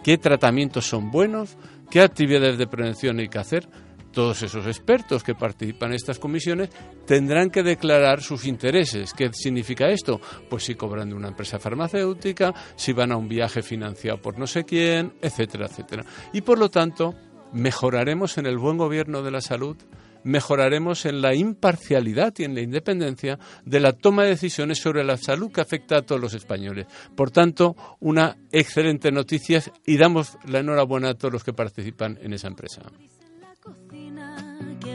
qué 0.03 0.19
tratamientos 0.19 0.85
son 0.85 1.09
buenos, 1.09 1.57
qué 1.89 2.01
actividades 2.01 2.59
de 2.59 2.67
prevención 2.67 3.17
hay 3.17 3.29
que 3.29 3.39
hacer. 3.39 3.67
Todos 4.11 4.43
esos 4.43 4.67
expertos 4.67 5.23
que 5.23 5.35
participan 5.35 5.91
en 5.91 5.95
estas 5.95 6.19
comisiones 6.19 6.69
tendrán 7.05 7.49
que 7.49 7.63
declarar 7.63 8.21
sus 8.21 8.45
intereses. 8.45 9.13
¿Qué 9.13 9.31
significa 9.33 9.89
esto? 9.89 10.19
Pues 10.49 10.65
si 10.65 10.75
cobran 10.75 11.09
de 11.09 11.15
una 11.15 11.29
empresa 11.29 11.59
farmacéutica, 11.59 12.53
si 12.75 12.91
van 12.91 13.11
a 13.11 13.17
un 13.17 13.29
viaje 13.29 13.61
financiado 13.61 14.21
por 14.21 14.37
no 14.37 14.47
sé 14.47 14.65
quién, 14.65 15.13
etcétera, 15.21 15.67
etcétera. 15.67 16.05
Y 16.33 16.41
por 16.41 16.59
lo 16.59 16.69
tanto, 16.69 17.15
mejoraremos 17.53 18.37
en 18.37 18.45
el 18.45 18.57
buen 18.57 18.77
gobierno 18.77 19.21
de 19.21 19.31
la 19.31 19.41
salud, 19.41 19.77
mejoraremos 20.23 21.05
en 21.05 21.21
la 21.21 21.33
imparcialidad 21.33 22.33
y 22.37 22.43
en 22.43 22.55
la 22.55 22.61
independencia 22.61 23.39
de 23.65 23.79
la 23.79 23.93
toma 23.93 24.23
de 24.23 24.31
decisiones 24.31 24.79
sobre 24.79 25.03
la 25.03 25.17
salud 25.17 25.51
que 25.51 25.61
afecta 25.61 25.97
a 25.97 26.01
todos 26.01 26.21
los 26.21 26.33
españoles. 26.33 26.87
Por 27.15 27.31
tanto, 27.31 27.75
una 27.99 28.37
excelente 28.51 29.11
noticia 29.11 29.63
y 29.85 29.97
damos 29.97 30.37
la 30.45 30.59
enhorabuena 30.59 31.09
a 31.09 31.13
todos 31.15 31.33
los 31.33 31.43
que 31.43 31.53
participan 31.53 32.19
en 32.21 32.33
esa 32.33 32.47
empresa. 32.47 32.83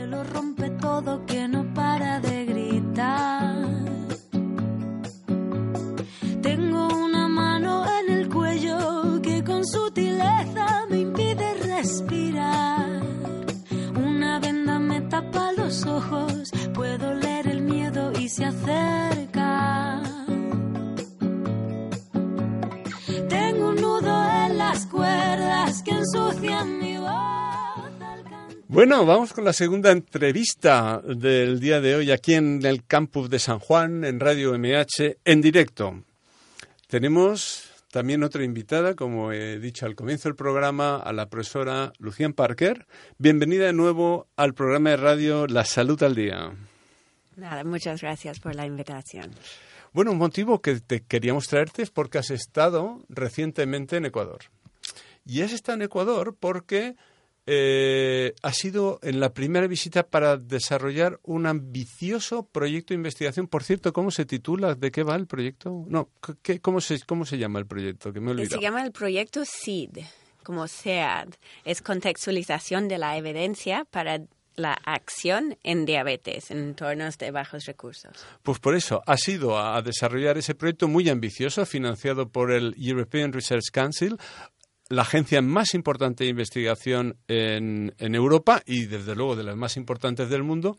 Lo 0.09 0.23
rompe 0.23 0.69
todo, 0.69 1.25
que 1.25 1.49
no 1.49 1.65
para 1.73 2.21
de 2.21 2.45
gritar. 2.45 3.56
Bueno, 28.77 29.07
vamos 29.07 29.33
con 29.33 29.43
la 29.43 29.53
segunda 29.53 29.89
entrevista 29.89 31.01
del 31.03 31.59
día 31.59 31.81
de 31.81 31.95
hoy 31.95 32.11
aquí 32.11 32.35
en 32.35 32.63
el 32.63 32.85
campus 32.85 33.27
de 33.27 33.39
San 33.39 33.57
Juan, 33.57 34.03
en 34.03 34.19
Radio 34.19 34.55
MH, 34.55 35.17
en 35.25 35.41
directo. 35.41 36.03
Tenemos 36.85 37.71
también 37.89 38.21
otra 38.21 38.43
invitada, 38.43 38.93
como 38.93 39.31
he 39.31 39.57
dicho 39.57 39.87
al 39.87 39.95
comienzo 39.95 40.29
del 40.29 40.35
programa, 40.35 40.97
a 40.97 41.11
la 41.11 41.27
profesora 41.27 41.91
Lucien 41.97 42.33
Parker. 42.33 42.85
Bienvenida 43.17 43.65
de 43.65 43.73
nuevo 43.73 44.27
al 44.35 44.53
programa 44.53 44.91
de 44.91 44.97
radio 44.97 45.47
La 45.47 45.65
Salud 45.65 46.03
al 46.03 46.13
Día. 46.13 46.51
Nada, 47.35 47.63
muchas 47.63 47.99
gracias 47.99 48.39
por 48.39 48.53
la 48.53 48.67
invitación. 48.67 49.31
Bueno, 49.91 50.11
un 50.11 50.19
motivo 50.19 50.61
que 50.61 50.79
te 50.81 51.01
queríamos 51.01 51.47
traerte 51.47 51.81
es 51.81 51.89
porque 51.89 52.19
has 52.19 52.29
estado 52.29 53.01
recientemente 53.09 53.97
en 53.97 54.05
Ecuador. 54.05 54.41
Y 55.25 55.41
has 55.41 55.51
estado 55.51 55.77
en 55.77 55.81
Ecuador 55.81 56.35
porque 56.39 56.95
eh, 57.49 58.35
ha 58.43 58.51
sido 58.51 58.99
en 59.01 59.21
la 59.21 59.33
primera 59.33 59.67
visita 59.67 60.03
para 60.05 60.35
desarrollar 60.35 61.17
un 61.23 61.45
ambicioso 61.45 62.45
proyecto 62.45 62.93
de 62.93 62.97
investigación. 62.97 63.47
Por 63.47 63.63
cierto, 63.63 63.93
¿cómo 63.93 64.11
se 64.11 64.25
titula? 64.25 64.75
¿De 64.75 64.91
qué 64.91 65.03
va 65.03 65.15
el 65.15 65.27
proyecto? 65.27 65.85
No, 65.87 66.09
¿qué, 66.41 66.59
cómo, 66.59 66.81
se, 66.81 66.99
¿cómo 67.05 67.25
se 67.25 67.37
llama 67.37 67.59
el 67.59 67.65
proyecto? 67.65 68.11
Que 68.11 68.19
me 68.19 68.33
he 68.43 68.47
Se 68.47 68.59
llama 68.59 68.83
el 68.83 68.91
proyecto 68.91 69.43
SEED, 69.45 70.03
como 70.43 70.67
SEAD. 70.67 71.29
Es 71.63 71.81
contextualización 71.81 72.89
de 72.89 72.97
la 72.97 73.15
evidencia 73.17 73.85
para 73.89 74.19
la 74.57 74.73
acción 74.73 75.57
en 75.63 75.85
diabetes 75.85 76.51
en 76.51 76.57
entornos 76.57 77.17
de 77.19 77.31
bajos 77.31 77.65
recursos. 77.65 78.25
Pues 78.41 78.59
por 78.59 78.75
eso 78.75 79.03
ha 79.05 79.15
sido 79.15 79.57
a 79.57 79.81
desarrollar 79.81 80.37
ese 80.37 80.55
proyecto 80.55 80.87
muy 80.87 81.07
ambicioso, 81.09 81.65
financiado 81.65 82.29
por 82.29 82.51
el 82.51 82.75
European 82.77 83.31
Research 83.31 83.69
Council, 83.71 84.17
la 84.89 85.01
agencia 85.01 85.41
más 85.41 85.73
importante 85.73 86.23
de 86.23 86.29
investigación 86.29 87.17
en, 87.27 87.93
en 87.97 88.15
Europa 88.15 88.61
y 88.65 88.85
desde 88.85 89.15
luego 89.15 89.35
de 89.35 89.43
las 89.43 89.55
más 89.55 89.77
importantes 89.77 90.29
del 90.29 90.43
mundo. 90.43 90.77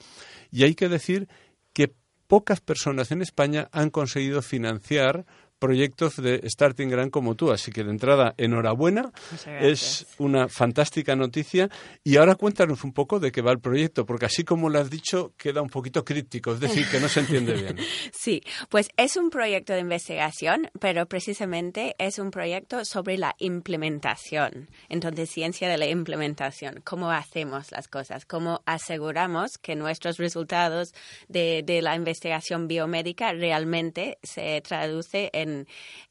Y 0.51 0.65
hay 0.65 0.75
que 0.75 0.89
decir 0.89 1.29
que 1.73 1.95
pocas 2.27 2.61
personas 2.61 3.11
en 3.11 3.23
España 3.23 3.69
han 3.73 3.91
conseguido 3.91 4.43
financiar 4.43 5.27
proyectos 5.59 6.17
de 6.17 6.41
Starting 6.49 6.89
Grant 6.89 7.11
como 7.11 7.35
tú. 7.35 7.51
Así 7.51 7.73
que 7.73 7.85
de 7.85 7.91
entrada, 7.91 8.35
enhorabuena. 8.37 9.13
Es 9.61 10.07
una 10.19 10.49
fantástica 10.49 11.17
noticia. 11.17 11.69
Y 12.05 12.17
ahora 12.17 12.35
cuéntanos 12.35 12.85
un 12.85 12.93
poco 12.93 13.21
de 13.21 13.33
qué 13.33 13.43
va 13.43 13.53
el 13.53 13.61
proyecto, 13.61 14.07
porque 14.07 14.27
así 14.27 14.45
como 14.45 14.69
lo 14.69 14.79
has 14.79 14.91
dicho, 14.91 15.33
queda 15.37 15.63
un 15.63 15.69
poquito 15.69 16.05
crítico, 16.05 16.53
es 16.53 16.61
decir, 16.61 16.87
que 16.91 17.01
no 17.01 17.09
se 17.09 17.21
entiende 17.21 17.55
bien. 17.55 17.77
Sí, 18.13 18.43
pues 18.69 18.89
es 18.97 19.17
un 19.17 19.31
proyecto 19.31 19.73
de 19.73 19.81
investigación, 19.81 20.71
pero 20.81 21.07
precisamente 21.07 21.95
es 21.99 22.19
un 22.19 22.31
proyecto 22.31 22.85
sobre 22.85 23.17
la 23.17 23.35
implementación. 23.39 24.69
Entonces, 24.89 25.31
ciencia 25.31 25.69
de 25.69 25.79
la 25.79 25.87
implementación, 25.87 26.81
cómo 26.85 27.11
hacemos 27.11 27.71
las 27.71 27.89
cosas, 27.89 28.25
cómo 28.25 28.63
aseguramos 28.67 29.59
que 29.59 29.77
nuestros 29.77 30.19
resultados 30.19 30.93
de, 31.29 31.63
de 31.65 31.83
la 31.83 31.95
investigación 31.95 32.69
biomédica 32.69 33.33
realmente 33.33 34.19
se 34.23 34.61
traduce 34.61 35.31
en, 35.33 35.48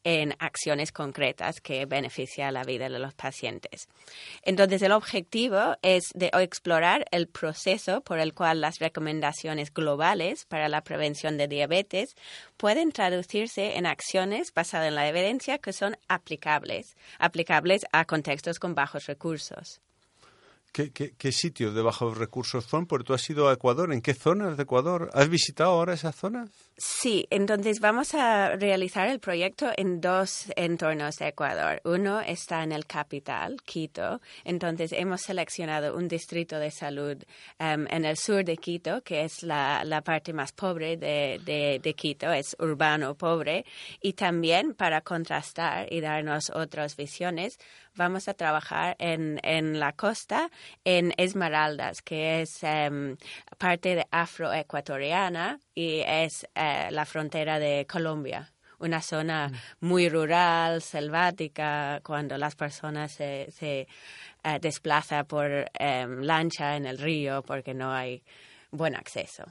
en 0.04 0.36
acciones 0.40 0.92
concretas 0.92 1.62
que 1.62 1.86
benefician 1.86 2.54
la 2.54 2.64
vida 2.64 2.90
de 2.90 3.00
los 3.00 3.14
pacientes. 3.14 3.88
Entonces, 4.44 4.82
el 4.82 4.92
objetivo 4.92 5.76
es 5.82 6.10
de 6.14 6.32
explorar 6.34 7.06
el 7.12 7.28
proceso 7.28 8.02
por 8.02 8.20
el 8.20 8.34
cual 8.34 8.62
las 8.62 8.80
recomendaciones 8.80 9.74
globales 9.74 10.46
para 10.46 10.70
la 10.70 10.84
prevención 10.84 11.38
de 11.38 11.48
diabetes 11.48 12.16
pueden 12.58 12.92
traducirse 12.92 13.78
en 13.78 13.86
acciones 13.86 14.54
basadas 14.54 14.88
en 14.88 14.96
la 14.96 15.08
evidencia 15.08 15.58
que 15.58 15.74
son 15.74 15.98
aplicables, 16.08 16.96
aplicables 17.20 17.82
a 17.92 18.06
contextos 18.06 18.60
con 18.60 18.76
bajos 18.76 19.06
recursos. 19.06 19.82
¿Qué, 20.78 20.92
qué, 20.92 21.16
qué 21.18 21.32
de 21.72 21.82
bajos 21.82 22.20
recursos 22.20 22.66
son? 22.66 22.86
Porque 22.86 23.06
tú 23.06 23.16
has 23.16 23.28
ido 23.32 23.50
a 23.50 23.54
Ecuador. 23.54 23.92
¿En 23.92 24.00
qué 24.00 24.14
zonas 24.14 24.58
de 24.58 24.64
Ecuador? 24.64 25.10
¿Has 25.16 25.28
visitado 25.28 25.72
ahora 25.72 25.96
esas 25.96 26.16
zonas? 26.16 26.52
Sí, 26.78 27.26
entonces 27.32 27.80
vamos 27.80 28.14
a 28.14 28.56
realizar 28.56 29.08
el 29.08 29.20
proyecto 29.20 29.72
en 29.76 30.00
dos 30.00 30.46
entornos 30.56 31.16
de 31.16 31.30
Ecuador. 31.30 31.82
Uno 31.84 32.22
está 32.22 32.62
en 32.62 32.72
el 32.72 32.86
capital, 32.86 33.58
Quito. 33.66 34.22
Entonces 34.44 34.92
hemos 34.92 35.22
seleccionado 35.22 35.98
un 35.98 36.08
distrito 36.08 36.60
de 36.60 36.70
salud 36.70 37.18
em, 37.58 37.88
en 37.90 38.06
el 38.06 38.16
sur 38.16 38.46
de 38.46 38.58
Quito, 38.58 39.02
que 39.02 39.24
es 39.24 39.42
la, 39.42 40.04
parte 40.06 40.32
más 40.32 40.52
pobre 40.52 40.96
de 40.98 41.96
Quito, 41.98 42.32
es 42.32 42.56
urbano 42.60 43.16
pobre. 43.16 43.66
Y 44.00 44.14
también 44.14 44.76
para 44.76 45.02
contrastar 45.02 45.92
y 45.92 46.02
darnos 46.02 46.52
otras 46.52 46.96
visiones, 46.96 47.58
vamos 47.98 48.28
a 48.28 48.34
trabajar 48.34 48.96
en, 49.00 49.40
en 49.44 49.80
la 49.80 49.92
costa, 49.94 50.50
en 50.86 51.14
Esmeraldas, 51.18 52.02
que 52.02 52.42
es 52.42 52.64
em, 52.64 53.18
parte 53.58 53.96
de 53.96 54.08
afroecuatoriana 54.12 55.60
y 55.76 56.02
es 56.06 56.48
eh, 56.56 56.90
la 56.92 57.06
frontera 57.06 57.60
de 57.60 57.86
Colombia. 57.90 58.52
Una 58.80 59.02
zona 59.02 59.52
muy 59.80 60.08
rural, 60.08 60.84
selvática, 60.84 62.00
cuando 62.04 62.38
las 62.38 62.56
personas 62.56 63.12
se, 63.12 63.48
se 63.52 63.88
eh, 64.44 64.60
desplazan 64.62 65.26
por 65.26 65.50
em, 65.74 66.22
lancha 66.22 66.76
en 66.78 66.86
el 66.86 67.00
río 67.00 67.42
porque 67.42 67.74
no 67.74 67.92
hay 67.92 68.22
buen 68.70 68.96
acceso. 68.96 69.44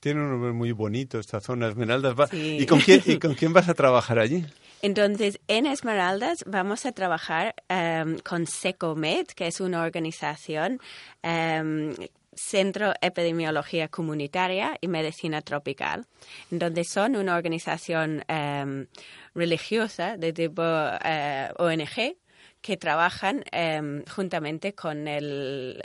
Tiene 0.00 0.20
un 0.20 0.30
nombre 0.30 0.52
muy 0.52 0.72
bonito 0.72 1.18
esta 1.18 1.40
zona, 1.40 1.68
Esmeraldas. 1.68 2.14
Va- 2.18 2.26
Sí. 2.26 2.58
¿Y, 2.60 2.66
con 2.66 2.80
quién, 2.80 3.02
¿Y 3.06 3.18
con 3.20 3.34
quién 3.34 3.52
vas 3.52 3.68
a 3.68 3.74
trabajar 3.74 4.18
allí? 4.18 4.44
Entonces, 4.84 5.40
en 5.48 5.64
Esmeraldas 5.64 6.44
vamos 6.46 6.84
a 6.84 6.92
trabajar 6.92 7.54
em, 7.70 8.18
con 8.18 8.46
SECOMED, 8.46 9.28
que 9.28 9.46
es 9.46 9.62
una 9.62 9.82
organización, 9.82 10.78
em, 11.22 11.94
Centro 12.34 12.92
Epidemiología 13.00 13.88
Comunitaria 13.88 14.76
y 14.82 14.88
Medicina 14.88 15.40
Tropical, 15.40 16.04
donde 16.50 16.84
son 16.84 17.16
una 17.16 17.34
organización 17.34 18.24
em, 18.28 18.86
religiosa 19.34 20.18
de 20.18 20.34
tipo 20.34 20.62
eh, 20.62 21.48
ONG 21.56 22.18
que 22.60 22.76
trabajan 22.76 23.42
juntamente 24.14 24.74
con 24.74 25.08
el... 25.08 25.82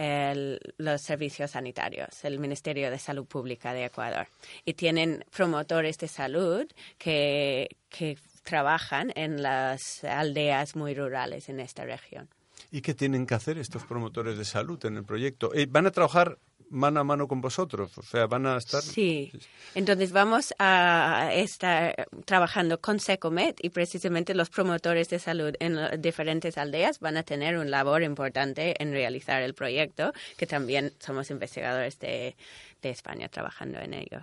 el- 0.00 0.58
los 0.78 1.02
servicios 1.02 1.50
sanitarios, 1.50 2.24
el 2.24 2.38
Ministerio 2.38 2.90
de 2.90 2.98
Salud 2.98 3.26
Pública 3.26 3.74
de 3.74 3.84
Ecuador. 3.84 4.26
Y 4.64 4.74
tienen 4.74 5.24
promotores 5.36 5.98
de 5.98 6.08
salud 6.08 6.66
que, 6.98 7.68
que 7.90 8.16
trabajan 8.42 9.12
en 9.14 9.42
las 9.42 10.02
aldeas 10.04 10.74
muy 10.76 10.94
rurales 10.94 11.48
en 11.48 11.60
esta 11.60 11.84
región. 11.84 12.28
¿Y 12.70 12.82
qué 12.82 12.94
tienen 12.94 13.26
que 13.26 13.34
hacer 13.34 13.58
estos 13.58 13.84
promotores 13.84 14.38
de 14.38 14.44
salud 14.44 14.84
en 14.84 14.96
el 14.96 15.04
proyecto? 15.04 15.52
Eh, 15.54 15.66
¿Van 15.68 15.86
a 15.86 15.90
trabajar 15.90 16.38
mano 16.70 17.00
a 17.00 17.04
mano 17.04 17.26
con 17.26 17.40
vosotros? 17.40 17.96
O 17.98 18.02
sea, 18.02 18.26
van 18.26 18.46
a 18.46 18.56
estar... 18.56 18.80
Sí, 18.80 19.32
entonces 19.74 20.12
vamos 20.12 20.54
a 20.58 21.30
estar 21.34 22.06
trabajando 22.24 22.80
con 22.80 23.00
SECOMED 23.00 23.56
y 23.60 23.70
precisamente 23.70 24.34
los 24.34 24.50
promotores 24.50 25.08
de 25.08 25.18
salud 25.18 25.54
en 25.58 26.00
diferentes 26.00 26.56
aldeas 26.56 27.00
van 27.00 27.16
a 27.16 27.22
tener 27.24 27.58
un 27.58 27.70
labor 27.70 28.02
importante 28.02 28.80
en 28.80 28.92
realizar 28.92 29.42
el 29.42 29.54
proyecto, 29.54 30.12
que 30.36 30.46
también 30.46 30.92
somos 31.00 31.30
investigadores 31.30 31.98
de, 31.98 32.36
de 32.82 32.90
España 32.90 33.28
trabajando 33.28 33.80
en 33.80 33.94
ello. 33.94 34.20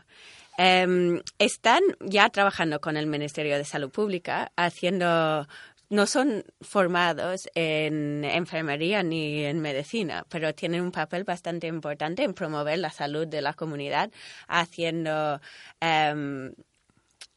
Em, 0.57 1.21
están 1.37 1.81
ya 1.99 2.29
trabajando 2.29 2.81
con 2.81 2.97
el 2.97 3.05
Ministerio 3.05 3.57
de 3.57 3.63
Salud 3.63 3.91
Pública 3.91 4.51
haciendo 4.55 5.47
no 5.89 6.05
son 6.05 6.43
formados 6.61 7.49
en 7.55 8.23
enfermería 8.25 9.03
ni 9.03 9.45
en 9.45 9.59
medicina, 9.61 10.25
pero 10.29 10.53
tienen 10.53 10.81
un 10.81 10.91
papel 10.91 11.23
bastante 11.23 11.67
importante 11.67 12.23
en 12.23 12.33
promover 12.33 12.79
la 12.79 12.91
salud 12.91 13.27
de 13.27 13.41
la 13.41 13.53
comunidad, 13.53 14.11
haciendo, 14.47 15.39
em, 15.79 16.53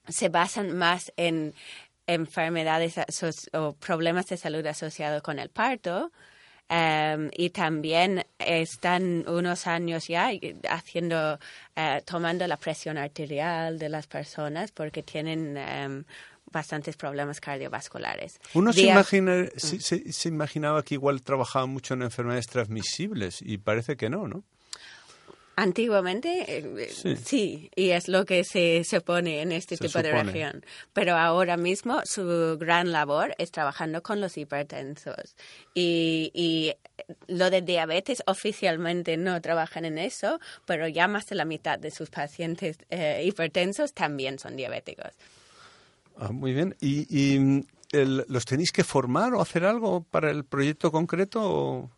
se 0.09 0.29
basan 0.29 0.77
más 0.77 1.13
en 1.17 1.55
enfermedades 2.07 2.97
o 3.53 3.73
problemas 3.75 4.27
de 4.27 4.37
salud 4.37 4.67
asociados 4.67 5.23
con 5.23 5.39
el 5.39 5.51
parto. 5.51 6.11
Em, 6.73 7.31
y 7.37 7.51
también 7.51 8.25
están 8.39 9.29
unos 9.29 9.67
años 9.67 10.07
ya 10.07 10.31
haciendo, 10.69 11.39
eh, 11.75 12.01
tomando 12.07 12.47
la 12.47 12.57
presión 12.57 12.97
arterial 12.97 13.77
de 13.77 13.89
las 13.89 14.07
personas 14.07 14.71
porque 14.71 15.03
tienen 15.03 15.57
em, 15.57 16.05
bastantes 16.53 16.97
problemas 16.97 17.41
cardiovasculares. 17.41 18.41
Uno 18.55 18.73
se, 18.73 18.83
imagina, 18.83 19.47
se, 19.57 20.29
imaginaba 20.29 20.83
que 20.83 20.95
igual 20.95 21.23
trabajaba 21.23 21.67
mucho 21.67 21.95
en 21.95 22.03
enfermedades 22.03 22.47
transmisibles 22.47 23.41
y 23.43 23.59
parece 23.59 23.97
que 23.97 24.11
no, 24.11 24.27
¿no? 24.27 24.45
Antiguamente 25.57 26.45
eh, 26.49 26.89
sí. 27.23 27.71
y 27.77 27.91
es 27.91 28.09
lo 28.09 28.25
que 28.25 28.45
se, 28.45 28.83
se 28.83 29.03
pone 29.03 29.43
en 29.43 29.53
este 29.53 29.77
tipo 29.77 30.01
de 30.01 30.11
región. 30.11 30.65
Pero 30.95 31.17
ahora 31.17 31.59
mismo 31.59 32.01
su 32.05 32.57
gran 32.59 32.93
labor 32.93 33.35
es 33.37 33.51
trabajando 33.51 34.03
con 34.03 34.23
los 34.23 34.39
hipertensos. 34.39 35.37
Y, 35.75 36.31
y 36.33 36.73
lo 37.27 37.51
de 37.51 37.61
diabetes 37.61 38.23
oficialmente 38.27 39.19
no 39.19 39.39
trabajan 39.43 39.85
en 39.85 39.99
eso, 39.99 40.41
pero 40.65 40.89
ya 40.89 41.09
más 41.09 41.27
de 41.27 41.35
la 41.35 41.45
mitad 41.45 41.79
de 41.79 41.91
sus 41.91 42.09
pacientes 42.09 42.79
eh, 42.89 43.23
hipertensos 43.27 43.93
también 43.93 44.39
son 44.39 44.57
diabéticos. 44.57 45.13
Ah, 46.21 46.33
muy 46.33 46.53
bien. 46.53 46.77
¿Y, 46.81 47.65
los 47.93 48.45
tenéis 48.45 48.71
que 48.71 48.85
formar 48.85 49.35
o 49.35 49.41
hacer 49.41 49.65
algo 49.65 50.05
para 50.05 50.31
el 50.31 50.45
proyecto 50.45 50.93
concreto? 50.93 51.91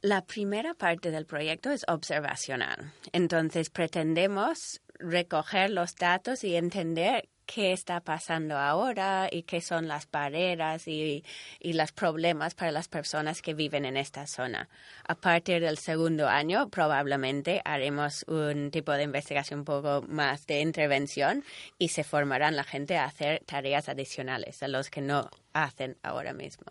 La 0.00 0.24
primera 0.24 0.74
parte 0.74 1.10
del 1.12 1.26
proyecto 1.26 1.70
es 1.70 1.84
observacional. 1.86 2.92
Entonces 3.12 3.70
pretendemos 3.70 4.80
recoger 4.98 5.70
los 5.70 5.94
datos 5.94 6.42
y 6.42 6.56
entender 6.56 7.28
qué 7.52 7.72
está 7.72 8.00
pasando 8.00 8.58
ahora 8.58 9.28
y 9.32 9.42
qué 9.42 9.62
son 9.62 9.88
las 9.88 10.08
barreras 10.10 10.86
y, 10.86 11.24
y, 11.58 11.72
los 11.72 11.92
problemas 11.92 12.54
para 12.54 12.70
las 12.70 12.88
personas 12.88 13.40
que 13.40 13.54
viven 13.54 13.86
en 13.86 13.96
esta 13.96 14.26
zona. 14.26 14.68
A 15.06 15.14
partir 15.14 15.62
del 15.62 15.78
segundo 15.78 16.28
año 16.28 16.68
probablemente 16.68 17.62
haremos 17.64 18.24
un 18.28 18.70
tipo 18.70 18.92
de 18.92 19.04
investigación 19.04 19.60
un 19.60 19.64
poco 19.64 20.04
más 20.06 20.46
de 20.46 20.60
intervención 20.60 21.42
y 21.78 21.88
se 21.88 22.04
formarán 22.04 22.54
la 22.54 22.64
gente 22.64 22.98
a 22.98 23.06
hacer 23.06 23.42
tareas 23.46 23.88
adicionales 23.88 24.62
a 24.62 24.68
los 24.68 24.90
que 24.90 25.00
no 25.00 25.30
hacen 25.54 25.96
ahora 26.02 26.34
mismo. 26.34 26.66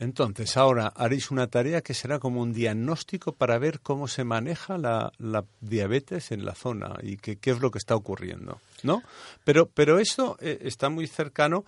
Entonces, 0.00 0.56
ahora 0.56 0.88
haréis 0.96 1.30
una 1.30 1.46
tarea 1.46 1.82
que 1.82 1.92
será 1.92 2.18
como 2.18 2.40
un 2.40 2.54
diagnóstico 2.54 3.34
para 3.34 3.58
ver 3.58 3.80
cómo 3.80 4.08
se 4.08 4.24
maneja 4.24 4.78
la, 4.78 5.12
diabetes 5.60 6.32
en 6.32 6.46
la 6.46 6.54
zona 6.54 6.96
y 7.02 7.18
qué 7.18 7.38
es 7.42 7.60
lo 7.60 7.70
que 7.70 7.78
está 7.78 7.94
ocurriendo, 7.94 8.60
¿no? 8.82 9.02
Pero, 9.44 9.68
pero 9.68 9.98
eso 9.98 10.38
eh, 10.40 10.58
está 10.62 10.88
muy 10.88 11.06
cercano 11.06 11.66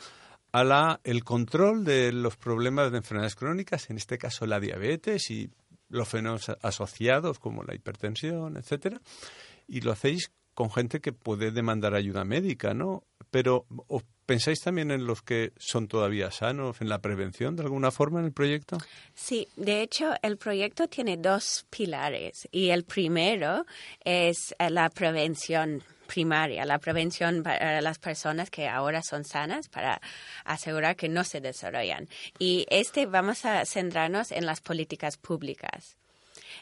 a 0.51 0.65
la, 0.65 1.01
el 1.05 1.25
control 1.25 1.85
de 1.85 2.11
los 2.11 2.37
problemas 2.37 2.91
de 2.91 2.99
enfermedades 2.99 3.35
crónicas, 3.35 3.91
en 3.91 3.99
este 3.99 4.17
caso 4.17 4.47
la 4.47 4.61
diabetes 4.61 5.31
y 5.31 5.51
los 5.91 6.09
fenómenos 6.09 6.51
asociados 6.63 7.39
como 7.39 7.63
la 7.65 7.75
hipertensión, 7.75 8.57
etcétera, 8.57 8.99
y 9.69 9.83
lo 9.83 9.93
hacéis 9.93 10.33
con 10.55 10.71
gente 10.71 11.01
que 11.01 11.13
puede 11.13 11.51
demandar 11.51 11.95
ayuda 11.95 12.25
médica, 12.25 12.75
¿no? 12.75 13.05
Pero 13.31 13.67
¿Pensáis 14.27 14.61
también 14.61 14.91
en 14.93 15.05
los 15.05 15.21
que 15.21 15.53
son 15.59 15.89
todavía 15.89 16.31
sanos, 16.31 16.81
en 16.81 16.89
la 16.89 17.01
prevención 17.01 17.57
de 17.57 17.65
alguna 17.65 17.91
forma 17.91 18.21
en 18.21 18.27
el 18.27 18.33
proyecto? 18.33 18.79
Sí, 19.15 19.49
de 19.57 19.83
hecho 19.83 20.15
el 20.23 20.39
proyecto 20.39 20.87
tiene 20.87 21.17
dos 21.17 21.67
pilares 21.69 22.49
y 22.53 22.71
el 22.71 22.85
primero 22.85 23.67
es 24.05 24.55
eh, 24.59 24.71
la 24.71 24.89
prevención 24.91 25.83
primaria, 26.07 26.65
la 26.65 26.79
prevención 26.79 27.43
para 27.43 27.81
las 27.81 27.99
personas 27.99 28.49
que 28.49 28.69
ahora 28.69 29.03
son 29.03 29.25
sanas 29.25 29.69
para 29.69 30.01
asegurar 30.45 30.95
que 30.95 31.09
no 31.09 31.25
se 31.25 31.41
desarrollan. 31.41 32.09
Y 32.39 32.67
este 32.71 33.07
vamos 33.07 33.45
a 33.45 33.65
centrarnos 33.65 34.31
en 34.31 34.47
las 34.47 34.61
políticas 34.61 35.17
públicas 35.17 35.97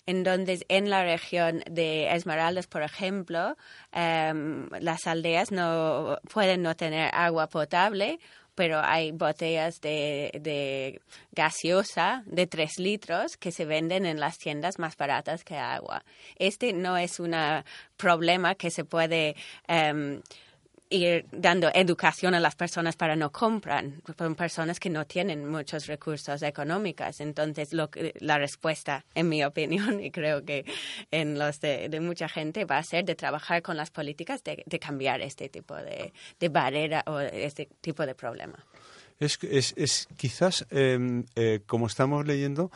en 0.06 0.24
donde 0.24 0.64
en 0.68 0.90
la 0.90 1.04
región 1.04 1.62
de 1.70 2.14
Esmeraldas, 2.14 2.66
por 2.66 2.82
ejemplo, 2.82 3.56
em, 3.92 4.68
las 4.80 5.06
aldeas 5.06 5.52
no 5.52 6.18
pueden 6.32 6.62
no 6.62 6.74
tener 6.76 7.10
agua 7.14 7.48
potable 7.48 8.18
pero 8.60 8.78
hay 8.82 9.12
botellas 9.12 9.80
de, 9.80 10.30
de, 10.38 11.00
gaseosa 11.32 12.22
de 12.26 12.46
tres 12.46 12.78
litros 12.78 13.38
que 13.38 13.52
se 13.52 13.64
venden 13.64 14.04
en 14.04 14.20
las 14.20 14.36
tiendas 14.36 14.78
más 14.78 14.98
baratas 14.98 15.44
que 15.44 15.56
agua. 15.56 16.04
Este 16.36 16.74
no 16.74 16.98
es 16.98 17.20
un 17.20 17.34
problema 17.96 18.54
que 18.56 18.70
se 18.70 18.84
puede 18.84 19.34
em, 19.66 20.20
ir 20.90 21.24
dando 21.30 21.70
educación 21.72 22.34
a 22.34 22.40
las 22.40 22.56
personas 22.56 22.96
para 22.96 23.16
no 23.16 23.30
compran. 23.30 24.02
Son 24.18 24.34
personas 24.34 24.80
que 24.80 24.90
no 24.90 25.06
tienen 25.06 25.48
muchos 25.48 25.86
recursos 25.86 26.42
económicos. 26.42 27.20
Entonces, 27.20 27.72
lo 27.72 27.88
la 28.18 28.38
respuesta, 28.38 29.04
en 29.14 29.28
mi 29.28 29.44
opinión, 29.50 30.02
y 30.02 30.10
creo 30.10 30.44
que 30.44 30.64
en 31.10 31.38
los 31.38 31.60
de, 31.60 31.98
mucha 32.00 32.28
gente, 32.28 32.64
va 32.64 32.78
a 32.78 32.82
ser 32.82 33.04
de 33.04 33.14
trabajar 33.14 33.62
con 33.62 33.76
las 33.76 33.90
políticas 33.90 34.42
de, 34.44 34.64
cambiar 34.80 35.20
este 35.20 35.48
tipo 35.48 35.76
de, 35.76 36.12
barrera 36.48 37.04
o 37.06 37.20
este 37.20 37.68
tipo 37.80 38.04
de 38.04 38.14
problema. 38.14 38.58
Es, 39.20 39.38
es, 39.42 39.74
es 39.76 40.08
quizás, 40.16 40.66
em, 40.70 41.24
eh, 41.36 41.60
como 41.66 41.86
estamos 41.86 42.26
leyendo, 42.26 42.70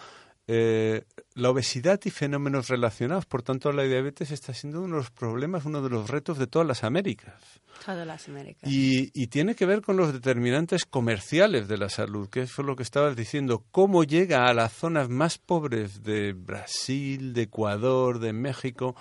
eh, 0.47 1.05
la 1.35 1.51
obesidad 1.51 1.99
y 2.05 2.11
fenómenos 2.11 2.69
relacionados, 2.69 3.25
por 3.25 3.43
tanto, 3.43 3.73
la 3.73 3.85
diabetes 3.85 4.31
está 4.31 4.53
siendo 4.53 4.83
uno 4.83 4.97
de 4.97 5.03
los 5.03 5.11
problemas, 5.11 5.65
uno 5.65 5.81
de 5.81 5.89
los 5.89 6.11
retos 6.11 6.39
de 6.39 6.47
todas 6.47 6.69
las 6.69 6.85
Américas. 6.85 7.41
Todas 7.85 8.07
las 8.07 8.29
Américas. 8.29 8.71
Y, 8.71 9.11
y, 9.15 9.29
tiene 9.29 9.55
que 9.55 9.65
ver 9.65 9.81
con 9.81 9.97
los 9.97 10.13
determinantes 10.13 10.85
comerciales 10.85 11.67
de 11.67 11.79
la 11.79 11.89
salud, 11.89 12.29
que 12.29 12.43
es 12.43 12.59
lo 12.59 12.77
que 12.77 12.83
estabas 12.83 13.17
diciendo. 13.17 13.65
¿Cómo 13.71 14.05
llega 14.05 14.47
a 14.47 14.55
las 14.55 14.73
zonas 14.73 15.09
más 15.09 15.39
pobres 15.39 16.03
de 16.03 16.35
Brasil, 16.35 17.33
de 17.33 17.43
Ecuador, 17.43 18.19
de 18.19 18.35
México, 18.35 18.95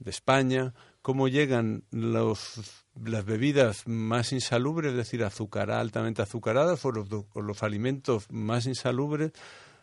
de 0.00 0.10
España? 0.10 0.74
¿Cómo 1.00 1.28
llegan 1.28 1.84
los, 1.90 2.84
las 3.00 3.24
bebidas 3.24 3.86
más 3.86 4.32
insalubres, 4.32 4.90
es 4.90 4.96
decir, 4.96 5.22
azucaradas, 5.24 5.80
altamente 5.80 6.22
azucaradas, 6.22 6.84
o 6.84 6.90
los, 6.90 7.08
o 7.32 7.40
los 7.40 7.62
alimentos 7.62 8.26
más 8.30 8.66
insalubres? 8.66 9.32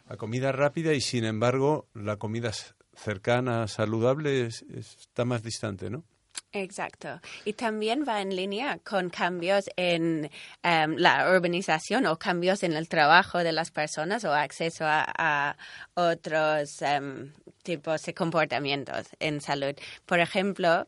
La 0.10 0.18
comida 0.18 0.52
rápida 0.52 0.94
y 0.94 1.02
sin 1.02 1.24
embargo 1.24 1.88
la 1.94 2.18
comida 2.18 2.52
cercana, 2.96 3.68
saludable, 3.68 4.48
está 4.48 5.24
más 5.24 5.44
distante, 5.44 5.90
¿no? 5.90 6.04
Exacto. 6.52 7.22
Y 7.46 7.54
también 7.54 8.06
va 8.08 8.22
en 8.22 8.36
línea 8.36 8.80
con 8.80 9.12
cambios 9.12 9.70
en 9.76 10.32
em, 10.64 10.96
la 10.96 11.30
urbanización 11.32 12.08
o 12.08 12.18
cambios 12.18 12.64
en 12.64 12.74
el 12.74 12.90
trabajo 12.90 13.38
de 13.38 13.52
las 13.52 13.70
personas 13.70 14.26
o 14.26 14.34
acceso 14.34 14.86
a, 14.88 15.56
otros 15.94 16.82
em, 16.82 17.32
tipos 17.62 18.02
de 18.04 18.14
comportamientos 18.16 19.10
en 19.20 19.42
salud. 19.42 19.76
Por 20.08 20.20
ejemplo, 20.20 20.88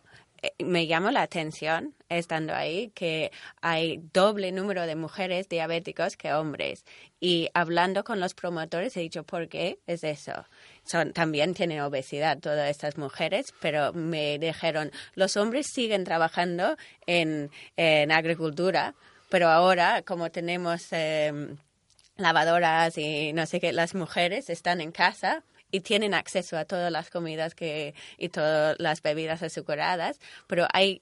me 0.59 0.87
llamó 0.87 1.11
la 1.11 1.21
atención, 1.21 1.93
estando 2.09 2.53
ahí, 2.53 2.89
que 2.95 3.31
hay 3.61 4.01
doble 4.13 4.51
número 4.51 4.85
de 4.85 4.95
mujeres 4.95 5.47
diabéticos 5.49 6.17
que 6.17 6.33
hombres. 6.33 6.83
Y 7.19 7.49
hablando 7.53 8.03
con 8.03 8.19
los 8.19 8.33
promotores 8.33 8.97
he 8.97 9.01
dicho, 9.01 9.23
¿por 9.23 9.47
qué 9.47 9.79
es 9.85 10.03
eso? 10.03 10.45
Son, 10.83 11.13
también 11.13 11.53
tienen 11.53 11.81
obesidad 11.81 12.39
todas 12.39 12.69
estas 12.69 12.97
mujeres, 12.97 13.53
pero 13.59 13.93
me 13.93 14.39
dijeron, 14.39 14.91
los 15.13 15.37
hombres 15.37 15.67
siguen 15.71 16.03
trabajando 16.03 16.75
en, 17.05 17.51
en 17.77 18.11
agricultura, 18.11 18.95
pero 19.29 19.49
ahora, 19.49 20.01
como 20.01 20.31
tenemos... 20.31 20.87
Em, 20.91 21.57
lavadoras 22.17 22.97
y 22.99 23.33
no 23.33 23.47
sé 23.47 23.59
qué, 23.59 23.73
las 23.73 23.95
mujeres 23.95 24.49
están 24.51 24.79
en 24.79 24.91
casa 24.91 25.43
y 25.71 25.81
tienen 25.81 26.13
acceso 26.13 26.57
a 26.57 26.65
todas 26.65 26.91
las 26.91 27.09
comidas 27.09 27.55
que, 27.55 27.93
y 28.17 28.29
todas 28.29 28.75
las 28.79 29.01
bebidas 29.01 29.41
azucaradas, 29.43 30.19
pero 30.47 30.67
hay 30.73 31.01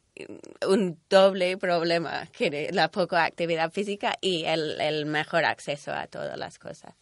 un 0.68 0.98
doble 1.10 1.58
problema, 1.58 2.28
que 2.28 2.70
la 2.72 2.90
poca 2.92 3.24
actividad 3.26 3.72
física 3.72 4.18
y 4.22 4.46
el, 4.46 4.80
el 4.82 5.06
mejor 5.06 5.46
acceso 5.46 5.92
a 5.94 6.08
todas 6.08 6.38
las 6.38 6.60
cosas. 6.60 6.94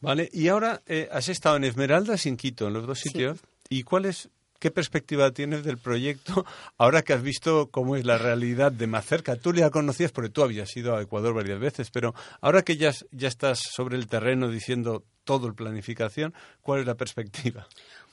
Vale, 0.00 0.28
y 0.32 0.48
ahora 0.48 0.82
eh, 0.86 1.08
has 1.10 1.28
estado 1.28 1.56
en 1.56 1.64
Esmeraldas 1.64 2.26
y 2.26 2.28
en 2.28 2.36
Quito, 2.36 2.66
en 2.66 2.74
los 2.74 2.86
dos 2.86 3.00
sitios. 3.00 3.38
¿Y 3.70 3.84
cuál 3.84 4.04
es 4.04 4.28
¿Qué 4.64 4.70
perspectiva 4.70 5.30
tienes 5.30 5.62
del 5.62 5.76
proyecto 5.76 6.46
ahora 6.78 7.02
que 7.02 7.12
has 7.12 7.22
visto 7.22 7.68
cómo 7.70 7.96
es 7.96 8.06
la 8.06 8.16
realidad 8.16 8.72
de 8.72 8.86
más 8.86 9.04
cerca? 9.04 9.36
Tú 9.36 9.52
ya 9.52 9.68
conocías 9.68 10.10
porque 10.10 10.30
tú 10.30 10.42
habías 10.42 10.74
ido 10.74 10.96
a 10.96 11.02
Ecuador 11.02 11.34
varias 11.34 11.60
veces, 11.60 11.90
pero 11.90 12.14
ahora 12.40 12.62
que 12.62 12.78
ya, 12.78 12.90
ya 13.10 13.28
estás 13.28 13.58
sobre 13.58 13.98
el 13.98 14.06
terreno 14.06 14.48
diciendo 14.48 15.04
todo 15.24 15.48
el 15.48 15.54
planificación, 15.54 16.32
¿cuál 16.62 16.80
es 16.80 16.86
la 16.86 16.94
perspectiva? 16.94 17.66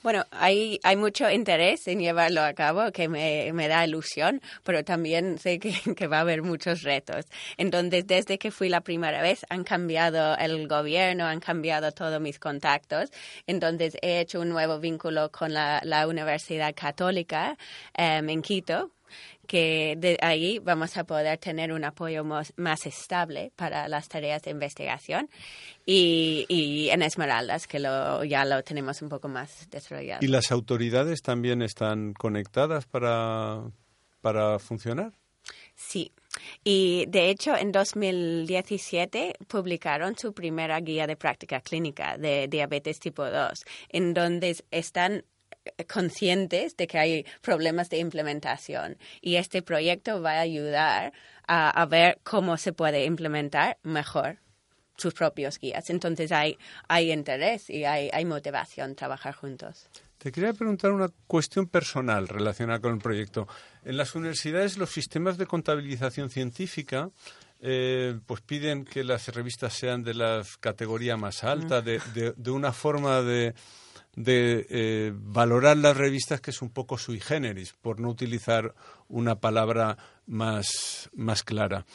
Bueno, 0.03 0.25
hay, 0.31 0.79
hay 0.81 0.95
mucho 0.95 1.29
interés 1.29 1.87
en 1.87 1.99
llevarlo 1.99 2.41
a 2.41 2.53
cabo, 2.53 2.91
que 2.91 3.07
me, 3.07 3.53
me 3.53 3.67
da 3.67 3.85
ilusión, 3.85 4.41
pero 4.63 4.83
también 4.83 5.37
sé 5.37 5.59
que, 5.59 5.73
que, 5.95 6.07
va 6.07 6.17
a 6.17 6.21
haber 6.21 6.41
muchos 6.41 6.81
retos. 6.81 7.25
Entonces, 7.55 8.07
desde 8.07 8.39
que 8.39 8.49
fui 8.49 8.67
la 8.67 8.81
primera 8.81 9.21
vez, 9.21 9.45
han 9.49 9.63
cambiado 9.63 10.35
el 10.37 10.67
gobierno, 10.67 11.25
han 11.25 11.39
cambiado 11.39 11.91
todos 11.91 12.19
mis 12.19 12.39
contactos. 12.39 13.11
Entonces, 13.45 13.95
he 14.01 14.21
hecho 14.21 14.41
un 14.41 14.49
nuevo 14.49 14.79
vínculo 14.79 15.31
con 15.31 15.53
la, 15.53 15.81
la 15.83 16.07
Universidad 16.07 16.73
Católica 16.73 17.55
um, 17.95 18.27
en 18.27 18.41
Quito, 18.41 18.89
que 19.47 19.95
de 19.97 20.17
ahí 20.21 20.59
vamos 20.59 20.97
a 20.97 21.03
poder 21.03 21.37
tener 21.37 21.71
un 21.71 21.83
apoyo 21.83 22.23
más, 22.23 22.53
más 22.57 22.85
estable 22.85 23.51
para 23.55 23.87
las 23.87 24.07
tareas 24.07 24.41
de 24.43 24.51
investigación 24.51 25.29
y, 25.85 26.45
y 26.47 26.89
en 26.89 27.01
Esmeraldas, 27.01 27.67
que 27.67 27.79
lo, 27.79 28.23
ya 28.23 28.45
lo 28.45 28.63
tenemos 28.63 29.01
un 29.01 29.09
poco 29.09 29.27
más 29.27 29.69
desarrollado. 29.69 30.23
¿Y 30.23 30.27
las 30.27 30.51
autoridades 30.51 31.21
también 31.21 31.61
están 31.61 32.13
conectadas 32.13 32.85
para, 32.85 33.61
para 34.21 34.59
funcionar? 34.59 35.13
Sí. 35.75 36.11
Y 36.63 37.05
de 37.07 37.29
hecho, 37.29 37.55
en 37.57 37.71
2017 37.71 39.35
publicaron 39.47 40.17
su 40.17 40.33
primera 40.33 40.79
guía 40.79 41.07
de 41.07 41.17
práctica 41.17 41.61
clínica 41.61 42.17
de 42.17 42.47
diabetes 42.47 42.99
tipo 42.99 43.29
2, 43.29 43.65
en 43.89 44.13
donde 44.13 44.55
están 44.69 45.25
conscientes 45.91 46.75
de 46.77 46.87
que 46.87 46.97
hay 46.97 47.25
problemas 47.41 47.89
de 47.89 47.97
implementación 47.97 48.97
y 49.21 49.35
este 49.35 49.61
proyecto 49.61 50.21
va 50.21 50.33
a 50.33 50.41
ayudar 50.41 51.13
a, 51.47 51.69
a 51.69 51.85
ver 51.85 52.19
cómo 52.23 52.57
se 52.57 52.73
puede 52.73 53.05
implementar 53.05 53.77
mejor 53.83 54.39
sus 54.97 55.13
propios 55.13 55.59
guías. 55.59 55.89
Entonces 55.89 56.31
hay, 56.31 56.57
hay 56.87 57.11
interés 57.11 57.69
y 57.69 57.83
hay, 57.83 58.09
hay 58.13 58.25
motivación 58.25 58.95
trabajar 58.95 59.33
juntos. 59.33 59.89
Te 60.17 60.31
quería 60.31 60.53
preguntar 60.53 60.91
una 60.91 61.09
cuestión 61.25 61.67
personal 61.67 62.27
relacionada 62.27 62.79
con 62.79 62.93
el 62.93 62.99
proyecto. 62.99 63.47
En 63.83 63.97
las 63.97 64.13
universidades 64.13 64.77
los 64.77 64.91
sistemas 64.91 65.37
de 65.37 65.47
contabilización 65.47 66.29
científica 66.29 67.09
eh, 67.59 68.19
pues 68.25 68.41
piden 68.41 68.85
que 68.85 69.03
las 69.03 69.27
revistas 69.29 69.73
sean 69.73 70.03
de 70.03 70.13
la 70.13 70.43
categoría 70.59 71.17
más 71.17 71.43
alta, 71.43 71.81
de, 71.81 71.99
de, 72.13 72.33
de 72.35 72.51
una 72.51 72.71
forma 72.71 73.21
de, 73.21 73.53
de 74.15 74.67
eh, 74.69 75.13
valorar 75.15 75.77
las 75.77 75.95
revistas 75.95 76.41
que 76.41 76.51
es 76.51 76.61
un 76.61 76.69
poco 76.69 76.97
sui 76.97 77.19
generis, 77.19 77.73
por 77.81 77.99
no 77.99 78.09
utilizar 78.09 78.73
una 79.07 79.39
palabra 79.39 79.97
más, 80.25 81.09
más 81.13 81.43
clara. 81.43 81.85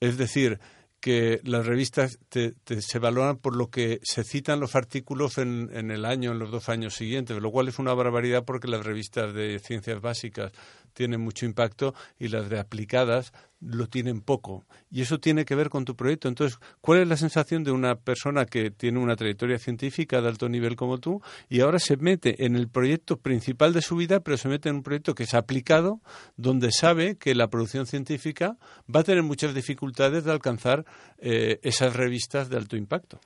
Es 0.00 0.16
decir, 0.18 0.58
que 1.02 1.40
las 1.42 1.66
revistas 1.66 2.20
te, 2.28 2.54
se 2.80 2.98
valoran 3.00 3.36
por 3.36 3.56
lo 3.56 3.70
que 3.70 3.98
se 4.04 4.22
citan 4.22 4.60
los 4.60 4.76
artículos 4.76 5.38
en, 5.38 5.68
en, 5.72 5.90
el 5.90 6.04
año, 6.04 6.30
en 6.30 6.38
los 6.38 6.52
dos 6.52 6.68
años 6.68 6.94
siguientes, 6.94 7.36
lo 7.42 7.50
cual 7.50 7.66
es 7.66 7.80
una 7.80 7.92
barbaridad 7.92 8.44
porque 8.44 8.68
las 8.68 8.86
revistas 8.86 9.34
de 9.34 9.58
ciencias 9.58 10.00
básicas 10.00 10.52
tienen 10.92 11.20
mucho 11.20 11.46
impacto 11.46 11.94
y 12.18 12.28
las 12.28 12.48
de 12.48 12.58
aplicadas 12.58 13.32
lo 13.60 13.86
tienen 13.86 14.20
poco. 14.20 14.64
Y 14.90 15.02
eso 15.02 15.20
tiene 15.20 15.44
que 15.44 15.54
ver 15.54 15.70
con 15.70 15.84
tu 15.84 15.94
proyecto. 15.94 16.28
Entonces, 16.28 16.58
¿cuál 16.80 17.00
es 17.00 17.08
la 17.08 17.16
sensación 17.16 17.62
de 17.62 17.70
una 17.70 17.94
persona 17.94 18.44
que 18.44 18.70
tiene 18.70 18.98
una 18.98 19.16
trayectoria 19.16 19.58
científica 19.58 20.20
de 20.20 20.28
alto 20.28 20.48
nivel 20.48 20.76
como 20.76 20.98
tú 20.98 21.22
y 21.48 21.60
ahora 21.60 21.78
se 21.78 21.96
mete 21.96 22.44
en 22.44 22.56
el 22.56 22.68
proyecto 22.68 23.18
principal 23.18 23.72
de 23.72 23.82
su 23.82 23.96
vida, 23.96 24.20
pero 24.20 24.36
se 24.36 24.48
mete 24.48 24.68
en 24.68 24.76
un 24.76 24.82
proyecto 24.82 25.14
que 25.14 25.24
es 25.24 25.34
aplicado, 25.34 26.00
donde 26.36 26.70
sabe 26.72 27.16
que 27.16 27.34
la 27.34 27.48
producción 27.48 27.86
científica 27.86 28.58
va 28.94 29.00
a 29.00 29.04
tener 29.04 29.22
muchas 29.22 29.54
dificultades 29.54 30.24
de 30.24 30.32
alcanzar 30.32 30.84
eh, 31.18 31.60
esas 31.62 31.94
revistas 31.94 32.48
de 32.48 32.56
alto 32.56 32.76
impacto? 32.76 33.20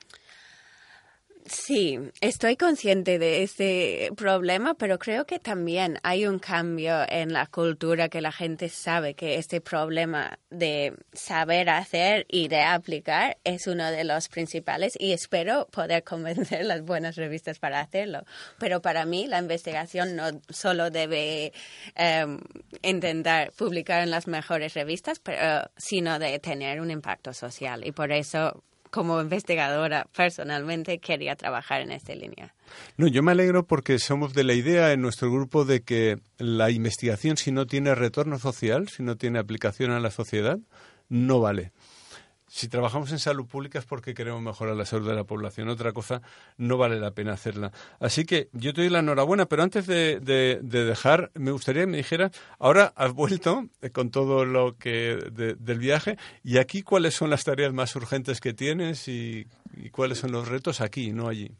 Sí, 1.49 1.97
estoy 2.19 2.57
consciente 2.57 3.19
de 3.19 3.41
este 3.41 4.11
problema, 4.17 4.73
pero 4.73 4.99
creo 4.99 5.25
que 5.25 5.39
también 5.39 5.97
hay 6.03 6.25
un 6.27 6.39
cambio 6.39 7.05
en 7.07 7.31
la 7.31 7.45
cultura 7.47 8.09
que 8.09 8.19
la 8.19 8.33
gente 8.33 8.67
sabe 8.67 9.13
que 9.13 9.35
este 9.35 9.61
problema 9.61 10.39
de 10.49 10.93
saber 11.13 11.69
hacer 11.69 12.25
y 12.27 12.49
de 12.49 12.63
aplicar 12.63 13.37
es 13.45 13.65
uno 13.67 13.89
de 13.91 14.03
los 14.03 14.27
principales 14.27 14.97
y 14.99 15.13
espero 15.13 15.67
poder 15.71 16.03
convencer 16.03 16.65
las 16.65 16.81
buenas 16.81 17.15
revistas 17.15 17.59
para 17.59 17.79
hacerlo. 17.79 18.25
Pero 18.59 18.81
para 18.81 19.05
mí 19.05 19.25
la 19.25 19.39
investigación 19.39 20.17
no 20.17 20.41
solo 20.49 20.89
debe 20.89 21.53
um, 21.97 22.39
intentar 22.81 23.53
publicar 23.53 24.03
en 24.03 24.11
las 24.11 24.27
mejores 24.27 24.73
revistas, 24.73 25.19
pero, 25.19 25.69
sino 25.77 26.19
de 26.19 26.39
tener 26.39 26.81
un 26.81 26.91
impacto 26.91 27.31
social 27.31 27.87
y 27.87 27.93
por 27.93 28.11
eso 28.11 28.65
como 28.91 29.21
investigadora 29.21 30.07
personalmente 30.15 30.99
quería 30.99 31.35
trabajar 31.35 31.81
en 31.81 31.91
esta 31.91 32.15
línea. 32.15 32.53
No, 32.97 33.07
yo 33.07 33.23
me 33.23 33.31
alegro 33.31 33.65
porque 33.65 33.99
somos 33.99 34.33
de 34.33 34.43
la 34.43 34.53
idea 34.53 34.91
en 34.91 35.01
nuestro 35.01 35.31
grupo 35.31 35.65
de 35.65 35.81
que 35.81 36.17
la 36.37 36.69
investigación 36.69 37.37
si 37.37 37.51
no 37.51 37.65
tiene 37.65 37.95
retorno 37.95 38.39
social, 38.39 38.89
si 38.89 39.03
no 39.03 39.15
tiene 39.15 39.39
aplicación 39.39 39.91
a 39.91 39.99
la 39.99 40.11
sociedad, 40.11 40.59
no 41.09 41.39
vale 41.39 41.71
si 42.47 42.67
trabajamos 42.69 43.11
en 43.11 43.19
salud 43.19 43.45
pública 43.45 43.79
es 43.79 43.85
porque 43.85 44.13
queremos 44.13 44.41
mejorar 44.41 44.75
la 44.75 44.85
salud 44.85 45.07
de 45.07 45.15
la 45.15 45.25
población. 45.25 45.69
Otra 45.69 45.91
cosa 45.91 46.21
no 46.57 46.77
vale 46.77 46.99
la 46.99 47.11
pena 47.11 47.33
hacerla. 47.33 47.71
Así 47.99 48.25
que 48.25 48.49
yo 48.53 48.73
te 48.73 48.81
doy 48.81 48.89
la 48.89 48.99
enhorabuena, 48.99 49.45
pero 49.45 49.63
antes 49.63 49.85
de, 49.85 50.19
de, 50.19 50.59
de 50.61 50.85
dejar, 50.85 51.31
me 51.33 51.51
gustaría 51.51 51.83
que 51.83 51.87
me 51.87 51.97
dijeras, 51.97 52.31
ahora 52.59 52.93
has 52.95 53.13
vuelto 53.13 53.67
con 53.93 54.09
todo 54.09 54.45
lo 54.45 54.77
que 54.77 55.19
de, 55.31 55.55
del 55.55 55.79
viaje, 55.79 56.17
y 56.43 56.57
aquí 56.57 56.83
cuáles 56.83 57.15
son 57.15 57.29
las 57.29 57.43
tareas 57.43 57.73
más 57.73 57.95
urgentes 57.95 58.39
que 58.39 58.53
tienes 58.53 59.07
y, 59.07 59.47
y 59.75 59.89
cuáles 59.89 60.19
son 60.19 60.31
los 60.31 60.47
retos 60.47 60.81
aquí, 60.81 61.11
no 61.11 61.27
allí. 61.27 61.51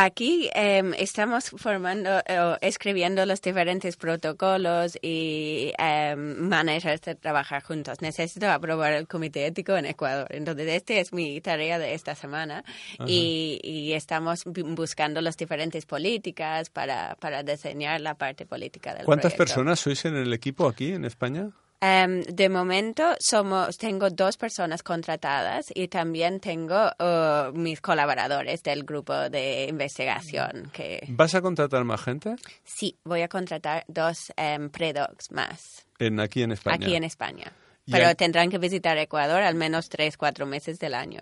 Aquí 0.00 0.48
eh, 0.54 0.92
estamos 0.98 1.50
formando, 1.56 2.20
eh, 2.24 2.56
escribiendo 2.60 3.26
los 3.26 3.42
diferentes 3.42 3.96
protocolos 3.96 4.96
y 5.02 5.72
eh, 5.76 6.14
maneras 6.14 7.00
de 7.00 7.16
trabajar 7.16 7.64
juntos. 7.64 8.00
Necesito 8.00 8.48
aprobar 8.48 8.92
el 8.92 9.08
comité 9.08 9.44
ético 9.46 9.76
en 9.76 9.86
Ecuador. 9.86 10.28
Entonces, 10.30 10.68
esta 10.68 10.94
es 10.94 11.12
mi 11.12 11.40
tarea 11.40 11.80
de 11.80 11.94
esta 11.94 12.14
semana 12.14 12.62
y, 13.06 13.58
y, 13.64 13.94
estamos 13.94 14.44
buscando 14.44 15.20
las 15.20 15.36
diferentes 15.36 15.84
políticas 15.84 16.70
para, 16.70 17.16
para 17.16 17.42
diseñar 17.42 18.00
la 18.00 18.14
parte 18.14 18.46
política 18.46 18.94
del 18.94 19.04
¿Cuántas 19.04 19.34
proyecto. 19.34 19.54
personas 19.56 19.80
sois 19.80 20.04
en 20.04 20.14
el 20.14 20.32
equipo 20.32 20.68
aquí 20.68 20.92
en 20.92 21.06
España? 21.06 21.50
Um, 21.80 22.22
de 22.22 22.48
momento 22.48 23.14
somos, 23.20 23.78
tengo 23.78 24.10
dos 24.10 24.36
personas 24.36 24.82
contratadas 24.82 25.66
y 25.72 25.86
también 25.86 26.40
tengo 26.40 26.90
uh, 26.98 27.52
mis 27.52 27.80
colaboradores 27.80 28.64
del 28.64 28.82
grupo 28.82 29.30
de 29.30 29.66
investigación. 29.66 30.70
Que... 30.72 31.06
¿Vas 31.10 31.36
a 31.36 31.40
contratar 31.40 31.84
más 31.84 32.02
gente? 32.02 32.34
Sí, 32.64 32.98
voy 33.04 33.22
a 33.22 33.28
contratar 33.28 33.84
dos 33.86 34.32
um, 34.36 34.70
predocs 34.70 35.30
más. 35.30 35.86
En, 36.00 36.18
aquí 36.18 36.42
en 36.42 36.50
España. 36.50 36.74
Aquí 36.74 36.96
en 36.96 37.04
España. 37.04 37.52
Pero 37.90 38.14
tendrán 38.16 38.50
que 38.50 38.58
visitar 38.58 38.98
Ecuador 38.98 39.42
al 39.42 39.54
menos 39.54 39.88
tres, 39.88 40.16
cuatro 40.16 40.46
meses 40.46 40.78
del 40.78 40.94
año. 40.94 41.20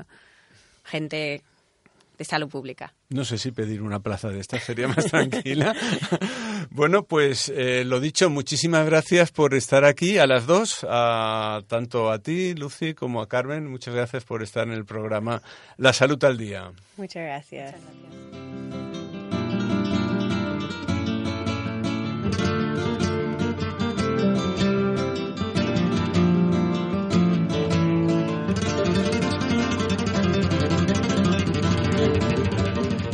Gente 0.85 1.43
de 2.19 2.25
salud 2.25 2.49
pública. 2.49 2.95
No 3.09 3.25
sé 3.25 3.39
si 3.39 3.53
pedir 3.53 3.83
una 3.83 4.01
plaza 4.01 4.29
de 4.31 4.41
esta 4.41 4.59
sería 4.59 4.89
más 4.89 5.05
tranquila. 5.11 5.75
bueno, 6.71 7.05
pues 7.05 7.53
eh, 7.55 7.85
lo 7.85 8.01
dicho, 8.01 8.31
muchísimas 8.31 8.87
gracias 8.87 9.33
por 9.33 9.55
estar 9.55 9.85
aquí 9.85 10.19
a 10.19 10.27
las 10.27 10.47
dos, 10.47 10.87
a, 10.89 11.63
tanto 11.69 12.11
a 12.11 12.19
ti, 12.19 12.55
Lucy, 12.55 12.95
como 12.95 13.21
a 13.21 13.29
Carmen. 13.29 13.67
Muchas 13.67 13.95
gracias 13.95 14.25
por 14.25 14.43
estar 14.43 14.67
en 14.67 14.73
el 14.73 14.85
programa 14.85 15.43
La 15.77 15.93
Salud 15.93 16.23
al 16.25 16.39
Día. 16.39 16.73
Muchas 16.97 17.23
gracias. 17.23 17.75
Muchas 17.75 18.03
gracias. 18.13 18.66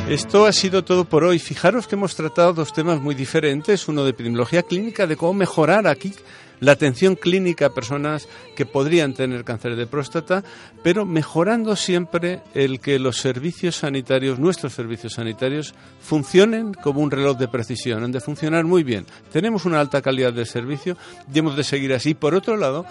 Esto 0.09 0.47
ha 0.47 0.53
sido 0.53 0.85
todo 0.85 1.05
por 1.05 1.25
hoy. 1.25 1.39
Fijaros 1.39 1.87
que 1.87 1.95
hemos 1.95 2.15
tratado 2.17 2.53
dos 2.53 2.73
temas 2.73 3.01
muy 3.01 3.15
diferentes, 3.15 3.89
uno 3.89 4.05
de 4.05 4.11
epidemiología 4.11 4.63
clínica, 4.63 5.07
de 5.07 5.17
cómo 5.17 5.33
mejorar 5.33 5.87
aquí 5.87 6.13
la 6.61 6.73
atención 6.73 7.17
clínica 7.17 7.67
a 7.67 7.75
personas 7.75 8.29
que 8.55 8.67
podrían 8.67 9.15
tener 9.15 9.43
cáncer 9.43 9.75
de 9.75 9.87
próstata, 9.87 10.45
pero 10.83 11.05
mejorando 11.05 11.75
siempre 11.77 12.41
el 12.55 12.79
que 12.79 12.99
los 12.99 13.17
servicios 13.17 13.77
sanitarios, 13.77 14.39
nuestros 14.39 14.73
servicios 14.73 15.15
sanitarios, 15.15 15.75
funcionen 16.01 16.75
como 16.75 17.01
un 17.01 17.11
reloj 17.11 17.39
de 17.39 17.49
precisión, 17.49 18.05
han 18.05 18.13
de 18.13 18.21
funcionar 18.21 18.65
muy 18.65 18.85
bien. 18.85 19.07
Tenemos 19.33 19.65
una 19.65 19.81
alta 19.81 20.03
calidad 20.03 20.33
de 20.33 20.47
servicio 20.47 20.97
y 21.33 21.39
hemos 21.39 21.57
de 21.57 21.65
seguir 21.65 21.93
así. 21.95 22.15
Por 22.15 22.35
otro 22.35 22.57
lado, 22.57 22.87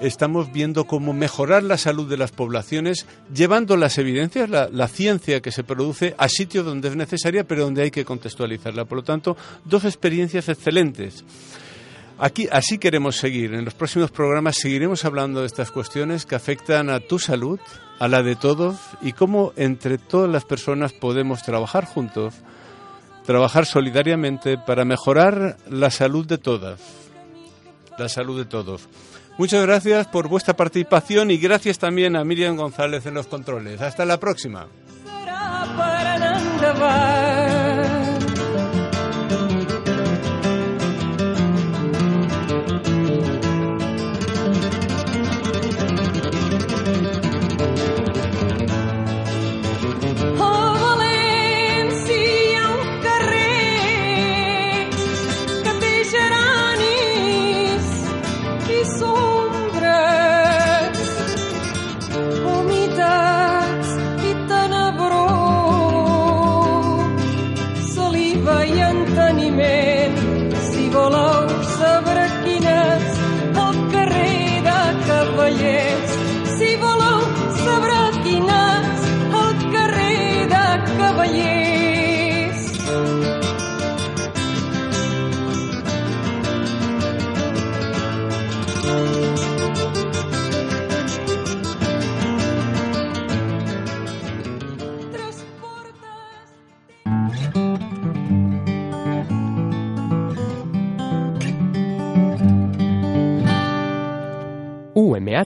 estamos 0.00 0.50
viendo 0.52 0.86
cómo 0.86 1.12
mejorar 1.12 1.62
la 1.62 1.76
salud 1.76 2.08
de 2.08 2.16
las 2.16 2.32
poblaciones, 2.32 3.06
llevando 3.32 3.76
las 3.76 3.98
evidencias, 3.98 4.48
la, 4.48 4.88
ciencia 4.88 5.40
que 5.40 5.52
se 5.52 5.62
produce, 5.62 6.14
a 6.18 6.28
sitios 6.28 6.64
donde 6.64 6.88
es 6.88 6.96
necesaria, 6.96 7.44
pero 7.44 7.64
donde 7.64 7.82
hay 7.82 7.90
que 7.90 8.04
contextualizarla. 8.04 8.86
Por 8.86 8.98
lo 8.98 9.04
tanto, 9.04 9.36
dos 9.64 9.84
experiencias 9.84 10.48
excelentes. 10.48 11.24
Aquí, 12.18 12.48
así 12.50 12.78
queremos 12.78 13.16
seguir. 13.16 13.54
En 13.54 13.64
los 13.64 13.74
próximos 13.74 14.10
programas 14.10 14.56
seguiremos 14.56 15.04
hablando 15.04 15.40
de 15.40 15.46
estas 15.46 15.70
cuestiones 15.70 16.26
que 16.26 16.34
afectan 16.34 16.90
a 16.90 17.00
tu 17.00 17.18
salud, 17.18 17.60
a 17.98 18.08
la 18.08 18.22
de 18.22 18.36
todos, 18.36 18.76
y 19.02 19.12
cómo 19.12 19.52
entre 19.56 19.98
todas 19.98 20.30
las 20.30 20.44
personas 20.44 20.92
podemos 20.92 21.42
trabajar 21.42 21.84
juntos, 21.84 22.34
trabajar 23.24 23.66
solidariamente 23.66 24.58
para 24.58 24.84
mejorar 24.84 25.56
la 25.68 25.90
salud 25.90 26.26
de 26.26 26.38
todas. 26.38 26.80
La 27.98 28.08
salud 28.08 28.38
de 28.38 28.46
todos. 28.46 28.88
Muchas 29.40 29.62
gracias 29.62 30.06
por 30.06 30.28
vuestra 30.28 30.54
participación 30.54 31.30
y 31.30 31.38
gracias 31.38 31.78
también 31.78 32.14
a 32.14 32.22
Miriam 32.24 32.56
González 32.56 33.06
en 33.06 33.14
los 33.14 33.26
controles. 33.26 33.80
Hasta 33.80 34.04
la 34.04 34.20
próxima. 34.20 34.68